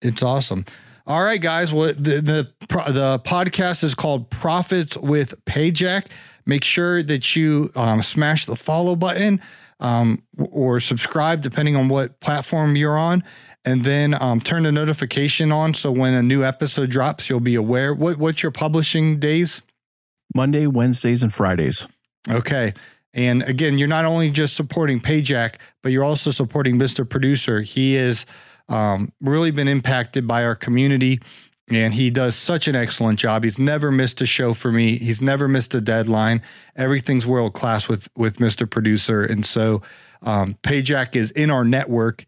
it's 0.00 0.22
awesome. 0.22 0.64
All 1.08 1.24
right, 1.24 1.40
guys. 1.40 1.72
Well, 1.72 1.94
the 1.94 2.20
the 2.20 2.48
the 2.68 3.18
podcast 3.20 3.82
is 3.82 3.94
called 3.94 4.28
Profits 4.28 4.94
with 4.98 5.42
Pajak. 5.46 6.04
Make 6.44 6.64
sure 6.64 7.02
that 7.02 7.34
you 7.34 7.70
um, 7.74 8.02
smash 8.02 8.44
the 8.44 8.54
follow 8.54 8.94
button 8.94 9.40
um, 9.80 10.22
or 10.36 10.80
subscribe, 10.80 11.40
depending 11.40 11.76
on 11.76 11.88
what 11.88 12.20
platform 12.20 12.76
you're 12.76 12.98
on, 12.98 13.24
and 13.64 13.84
then 13.84 14.20
um, 14.22 14.38
turn 14.38 14.64
the 14.64 14.72
notification 14.72 15.50
on 15.50 15.72
so 15.72 15.90
when 15.90 16.12
a 16.12 16.22
new 16.22 16.44
episode 16.44 16.90
drops, 16.90 17.30
you'll 17.30 17.40
be 17.40 17.54
aware. 17.54 17.94
What 17.94 18.18
what's 18.18 18.42
your 18.42 18.52
publishing 18.52 19.18
days? 19.18 19.62
Monday, 20.34 20.66
Wednesdays, 20.66 21.22
and 21.22 21.32
Fridays. 21.32 21.86
Okay. 22.28 22.74
And 23.14 23.42
again, 23.44 23.78
you're 23.78 23.88
not 23.88 24.04
only 24.04 24.30
just 24.30 24.54
supporting 24.54 25.00
Pajak, 25.00 25.54
but 25.82 25.90
you're 25.90 26.04
also 26.04 26.30
supporting 26.30 26.78
Mr. 26.78 27.08
Producer. 27.08 27.62
He 27.62 27.96
is 27.96 28.26
um, 28.68 29.12
really 29.20 29.50
been 29.50 29.68
impacted 29.68 30.26
by 30.26 30.44
our 30.44 30.54
community 30.54 31.20
and 31.70 31.92
he 31.92 32.10
does 32.10 32.34
such 32.34 32.68
an 32.68 32.76
excellent 32.76 33.18
job. 33.18 33.44
He's 33.44 33.58
never 33.58 33.90
missed 33.90 34.20
a 34.20 34.26
show 34.26 34.54
for 34.54 34.72
me. 34.72 34.96
He's 34.96 35.20
never 35.20 35.48
missed 35.48 35.74
a 35.74 35.80
deadline. 35.80 36.42
Everything's 36.76 37.26
world 37.26 37.52
class 37.52 37.88
with 37.88 38.08
with 38.16 38.38
Mr. 38.38 38.68
Producer. 38.68 39.22
And 39.22 39.44
so 39.44 39.82
um, 40.22 40.54
Pajak 40.62 41.14
is 41.14 41.30
in 41.32 41.50
our 41.50 41.64
network, 41.64 42.24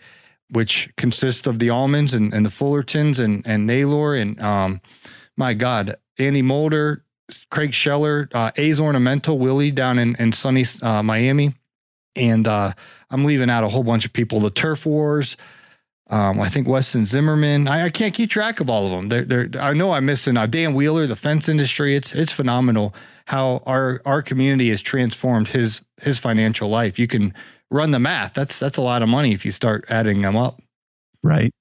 which 0.51 0.91
consists 0.97 1.47
of 1.47 1.59
the 1.59 1.71
Almonds 1.71 2.15
and, 2.15 2.33
and 2.33 2.45
the 2.45 2.51
Fullertons 2.51 3.19
and, 3.19 3.47
and 3.47 3.67
Naylor 3.67 4.15
and 4.15 4.41
um, 4.41 4.81
my 5.37 5.55
God, 5.55 5.95
Andy 6.19 6.43
Mulder, 6.43 7.05
Craig 7.51 7.73
Scheller, 7.73 8.29
uh, 8.35 8.51
A's 8.57 8.79
Ornamental, 8.79 9.39
Willie 9.39 9.71
down 9.71 9.99
in, 9.99 10.17
in 10.17 10.33
sunny 10.33 10.65
uh, 10.83 11.03
Miami. 11.03 11.55
And 12.17 12.47
uh, 12.47 12.73
I'm 13.11 13.25
leaving 13.25 13.49
out 13.49 13.65
a 13.65 13.69
whole 13.69 13.85
bunch 13.85 14.05
of 14.05 14.13
people. 14.13 14.41
The 14.41 14.51
Turf 14.51 14.85
Wars, 14.85 15.37
um, 16.11 16.41
I 16.41 16.49
think 16.49 16.67
Weston 16.69 17.07
Zimmerman. 17.07 17.69
I, 17.69 17.85
I 17.87 17.91
can't 17.91 18.13
keep 18.13 18.31
track 18.31 18.61
of 18.61 18.69
all 18.69 18.87
of 18.87 18.91
them. 18.93 19.09
They're, 19.09 19.25
they're, 19.47 19.63
I 19.63 19.73
know 19.73 19.93
I'm 19.93 20.07
missing 20.07 20.37
uh, 20.37 20.47
Dan 20.47 20.75
Wheeler, 20.75 21.07
the 21.07 21.17
fence 21.17 21.49
industry. 21.49 21.95
It's 21.97 22.15
it's 22.15 22.33
phenomenal 22.33 22.95
how 23.27 23.63
our 23.67 24.03
our 24.05 24.21
community 24.23 24.71
has 24.71 24.81
transformed 24.83 25.49
his 25.49 25.83
his 26.01 26.19
financial 26.19 26.69
life. 26.69 26.99
You 26.99 27.07
can 27.07 27.33
run 27.71 27.93
the 27.93 27.99
math. 28.01 28.35
That's 28.35 28.59
that's 28.59 28.77
a 28.77 28.83
lot 28.83 29.03
of 29.03 29.09
money 29.09 29.33
if 29.33 29.45
you 29.45 29.51
start 29.53 29.85
adding 29.89 30.21
them 30.23 30.37
up. 30.37 30.61
Right. 31.23 31.53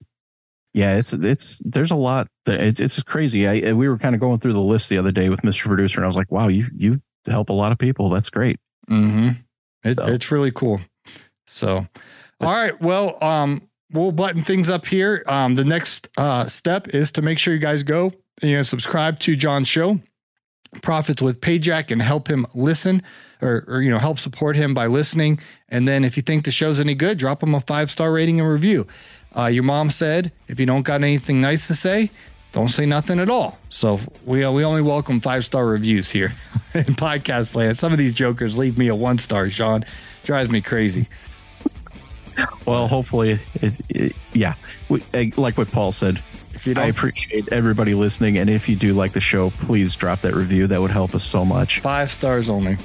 Yeah, 0.74 0.98
it's 0.98 1.14
it's 1.14 1.62
there's 1.66 1.92
a 1.92 1.96
lot. 1.96 2.28
That, 2.46 2.60
it's 2.62 2.80
it's 2.80 3.02
crazy. 3.04 3.48
I 3.48 3.74
we 3.74 3.88
were 3.88 3.98
kind 3.98 4.16
of 4.16 4.22
going 4.22 4.40
through 4.40 4.54
the 4.54 4.60
list 4.62 4.90
the 4.90 4.98
other 4.98 5.12
day 5.12 5.30
with 5.30 5.42
Mr. 5.42 5.66
Producer, 5.66 5.98
and 6.00 6.06
I 6.06 6.08
was 6.08 6.16
like, 6.16 6.32
wow, 6.32 6.48
you 6.48 6.68
you 6.76 7.02
help 7.28 7.50
a 7.50 7.54
lot 7.54 7.72
of 7.72 7.78
people. 7.78 8.10
That's 8.10 8.30
great. 8.30 8.58
Mm-hmm. 8.90 9.30
It, 9.84 9.98
So- 9.98 10.08
It's 10.08 10.32
really 10.32 10.52
cool. 10.52 10.82
So, 11.48 11.88
all 12.42 12.52
right. 12.52 12.80
Well, 12.80 13.18
um, 13.24 13.64
we'll 13.92 14.12
button 14.12 14.44
things 14.44 14.70
up 14.70 14.86
here. 14.86 15.24
Um, 15.28 15.56
the 15.56 15.66
next 15.66 16.10
uh, 16.18 16.48
step 16.48 16.90
is 16.90 17.12
to 17.14 17.22
make 17.22 17.40
sure 17.40 17.54
you 17.54 17.60
guys 17.60 17.84
go 17.84 18.12
and 18.42 18.66
subscribe 18.66 19.20
to 19.20 19.36
John's 19.36 19.68
show, 19.68 20.00
Profits 20.82 21.22
with 21.22 21.42
Pajak, 21.42 21.92
and 21.92 22.02
help 22.02 22.28
him 22.28 22.46
listen 22.54 23.02
or, 23.42 23.64
or 23.68 23.82
you 23.82 23.90
know 23.90 23.98
help 23.98 24.20
support 24.20 24.56
him 24.56 24.74
by 24.74 24.88
listening. 24.88 25.40
And 25.70 25.88
then 25.88 26.04
if 26.04 26.18
you 26.18 26.24
think 26.24 26.46
the 26.46 26.52
show's 26.52 26.80
any 26.80 26.96
good, 26.96 27.18
drop 27.18 27.42
him 27.42 27.56
a 27.56 27.60
five 27.60 27.90
star 27.90 28.12
rating 28.12 28.40
and 28.40 28.50
review. 28.50 28.88
Uh, 29.36 29.46
your 29.46 29.64
mom 29.64 29.90
said 29.90 30.32
if 30.48 30.60
you 30.60 30.66
don't 30.66 30.84
got 30.84 31.02
anything 31.04 31.42
nice 31.42 31.68
to 31.68 31.76
say, 31.76 32.10
don't 32.52 32.70
say 32.70 32.86
nothing 32.86 33.20
at 33.20 33.30
all. 33.30 33.60
So 33.70 34.00
we 34.26 34.48
we 34.48 34.64
only 34.64 34.82
welcome 34.82 35.20
five 35.20 35.46
star 35.46 35.66
reviews 35.66 36.10
here 36.10 36.34
in 36.74 36.84
podcast 36.96 37.56
land. 37.56 37.78
Some 37.78 37.92
of 37.92 37.98
these 37.98 38.14
jokers 38.14 38.58
leave 38.58 38.78
me 38.78 38.88
a 38.88 38.96
one 38.96 39.18
star. 39.18 39.50
Sean 39.50 39.86
drives 40.24 40.50
me 40.50 40.62
crazy. 40.62 41.08
Well, 42.66 42.88
hopefully, 42.88 43.40
it, 43.56 43.74
it, 43.90 44.16
yeah, 44.34 44.54
we, 44.90 45.02
eh, 45.14 45.32
like 45.38 45.58
what 45.58 45.72
Paul 45.72 45.92
said. 45.92 46.22
If 46.54 46.68
you 46.68 46.74
I 46.76 46.88
appreciate 46.88 47.54
everybody 47.54 47.94
listening, 47.94 48.38
and 48.38 48.50
if 48.50 48.68
you 48.68 48.76
do 48.76 48.94
like 48.94 49.14
the 49.14 49.22
show, 49.22 49.50
please 49.50 49.96
drop 49.96 50.22
that 50.22 50.34
review. 50.34 50.68
That 50.68 50.82
would 50.82 50.92
help 50.92 51.16
us 51.16 51.24
so 51.24 51.46
much. 51.46 51.80
five 51.80 52.12
stars 52.12 52.50
only. 52.50 52.78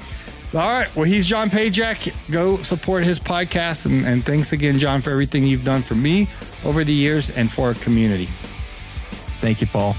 All 0.53 0.61
right. 0.61 0.95
Well, 0.95 1.03
he's 1.03 1.25
John 1.25 1.49
Pajak. 1.49 2.31
Go 2.31 2.61
support 2.61 3.03
his 3.03 3.19
podcast. 3.19 3.87
And, 3.87 4.05
and 4.05 4.25
thanks 4.25 4.53
again, 4.53 4.79
John, 4.79 5.01
for 5.01 5.09
everything 5.09 5.45
you've 5.45 5.65
done 5.65 5.81
for 5.81 5.95
me 5.95 6.29
over 6.63 6.85
the 6.85 6.93
years 6.93 7.29
and 7.29 7.51
for 7.51 7.67
our 7.67 7.73
community. 7.73 8.27
Thank 9.41 9.59
you, 9.59 9.67
Paul. 9.67 9.97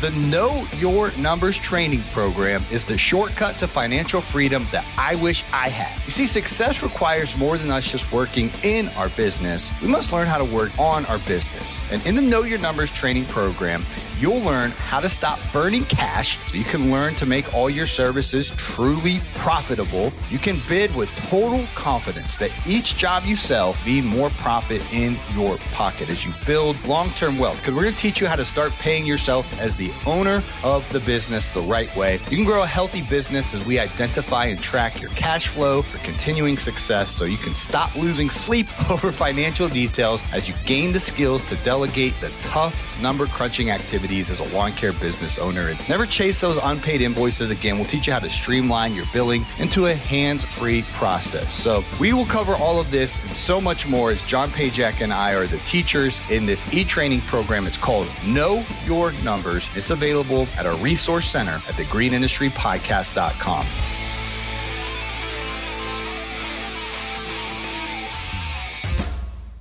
The 0.00 0.12
Know 0.12 0.66
Your 0.78 1.14
Numbers 1.18 1.58
training 1.58 2.00
program 2.14 2.64
is 2.70 2.86
the 2.86 2.96
shortcut 2.96 3.58
to 3.58 3.66
financial 3.66 4.22
freedom 4.22 4.66
that 4.72 4.86
I 4.96 5.16
wish 5.16 5.44
I 5.52 5.68
had. 5.68 6.02
You 6.06 6.10
see, 6.10 6.26
success 6.26 6.82
requires 6.82 7.36
more 7.36 7.58
than 7.58 7.70
us 7.70 7.92
just 7.92 8.10
working 8.10 8.50
in 8.62 8.88
our 8.96 9.10
business. 9.10 9.70
We 9.82 9.88
must 9.88 10.10
learn 10.10 10.26
how 10.26 10.38
to 10.38 10.44
work 10.46 10.70
on 10.78 11.04
our 11.04 11.18
business. 11.18 11.78
And 11.92 12.04
in 12.06 12.16
the 12.16 12.22
Know 12.22 12.44
Your 12.44 12.58
Numbers 12.58 12.90
training 12.90 13.26
program, 13.26 13.84
you'll 14.18 14.40
learn 14.40 14.70
how 14.70 15.00
to 15.00 15.08
stop 15.10 15.38
burning 15.52 15.84
cash 15.84 16.38
so 16.50 16.56
you 16.56 16.64
can 16.64 16.90
learn 16.90 17.14
to 17.16 17.26
make 17.26 17.52
all 17.52 17.68
your 17.68 17.86
services 17.86 18.50
truly 18.56 19.20
profitable. 19.34 20.12
You 20.30 20.38
can 20.38 20.60
bid 20.66 20.94
with 20.94 21.14
total 21.28 21.66
confidence 21.74 22.38
that 22.38 22.52
each 22.66 22.96
job 22.96 23.24
you 23.24 23.36
sell 23.36 23.76
be 23.84 24.00
more 24.00 24.30
profit 24.30 24.82
in 24.94 25.16
your 25.34 25.58
pocket 25.72 26.08
as 26.08 26.24
you 26.24 26.32
build 26.46 26.82
long-term 26.86 27.38
wealth. 27.38 27.58
Because 27.60 27.74
we're 27.74 27.82
going 27.82 27.94
to 27.94 28.00
teach 28.00 28.18
you 28.18 28.26
how 28.26 28.36
to 28.36 28.46
start 28.46 28.72
paying 28.72 29.04
yourself 29.04 29.60
as 29.60 29.76
owner 30.06 30.42
of 30.64 30.90
the 30.92 31.00
business 31.00 31.48
the 31.48 31.60
right 31.60 31.94
way. 31.96 32.14
You 32.30 32.36
can 32.36 32.44
grow 32.44 32.62
a 32.62 32.66
healthy 32.66 33.02
business 33.02 33.54
as 33.54 33.66
we 33.66 33.78
identify 33.78 34.46
and 34.46 34.60
track 34.60 35.00
your 35.00 35.10
cash 35.10 35.48
flow 35.48 35.82
for 35.82 35.98
continuing 35.98 36.56
success 36.56 37.10
so 37.10 37.24
you 37.24 37.36
can 37.36 37.54
stop 37.54 37.94
losing 37.96 38.30
sleep 38.30 38.66
over 38.90 39.12
financial 39.12 39.68
details 39.68 40.22
as 40.32 40.48
you 40.48 40.54
gain 40.66 40.92
the 40.92 41.00
skills 41.00 41.46
to 41.48 41.56
delegate 41.56 42.14
the 42.20 42.30
tough 42.42 42.90
number 43.00 43.26
crunching 43.26 43.70
activities 43.70 44.30
as 44.30 44.40
a 44.40 44.54
lawn 44.54 44.72
care 44.72 44.92
business 44.92 45.38
owner 45.38 45.68
and 45.68 45.88
never 45.88 46.06
chase 46.06 46.40
those 46.40 46.58
unpaid 46.62 47.00
invoices 47.00 47.50
again. 47.50 47.76
We'll 47.76 47.86
teach 47.86 48.06
you 48.06 48.12
how 48.12 48.18
to 48.18 48.30
streamline 48.30 48.94
your 48.94 49.06
billing 49.12 49.44
into 49.58 49.86
a 49.86 49.94
hands 49.94 50.44
free 50.44 50.82
process. 50.92 51.52
So, 51.52 51.82
we 51.98 52.12
will 52.12 52.26
cover 52.26 52.54
all 52.54 52.80
of 52.80 52.90
this 52.90 53.22
and 53.24 53.36
so 53.36 53.60
much 53.60 53.86
more 53.86 54.10
as 54.10 54.22
John 54.22 54.50
Pajak 54.50 55.00
and 55.00 55.12
I 55.12 55.32
are 55.34 55.46
the 55.46 55.58
teachers 55.58 56.20
in 56.30 56.46
this 56.46 56.72
e 56.72 56.84
training 56.84 57.20
program. 57.22 57.66
It's 57.66 57.76
called 57.76 58.08
Know 58.26 58.64
Your 58.84 59.12
Numbers. 59.24 59.70
It's 59.80 59.90
available 59.90 60.46
at 60.58 60.66
our 60.66 60.76
resource 60.76 61.26
center 61.26 61.54
at 61.54 61.74
thegreenindustrypodcast.com. 61.74 63.66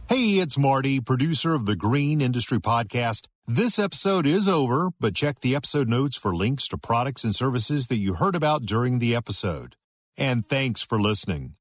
Hey, 0.09 0.39
it's 0.39 0.57
Marty, 0.57 0.99
producer 0.99 1.53
of 1.53 1.65
the 1.65 1.77
Green 1.77 2.19
Industry 2.19 2.59
Podcast. 2.59 3.27
This 3.47 3.79
episode 3.79 4.25
is 4.27 4.49
over, 4.49 4.89
but 4.99 5.15
check 5.15 5.39
the 5.39 5.55
episode 5.55 5.87
notes 5.87 6.17
for 6.17 6.35
links 6.35 6.67
to 6.67 6.77
products 6.77 7.23
and 7.23 7.33
services 7.33 7.87
that 7.87 7.97
you 7.99 8.15
heard 8.15 8.35
about 8.35 8.65
during 8.65 8.99
the 8.99 9.15
episode. 9.15 9.77
And 10.17 10.45
thanks 10.45 10.81
for 10.81 10.99
listening. 10.99 11.53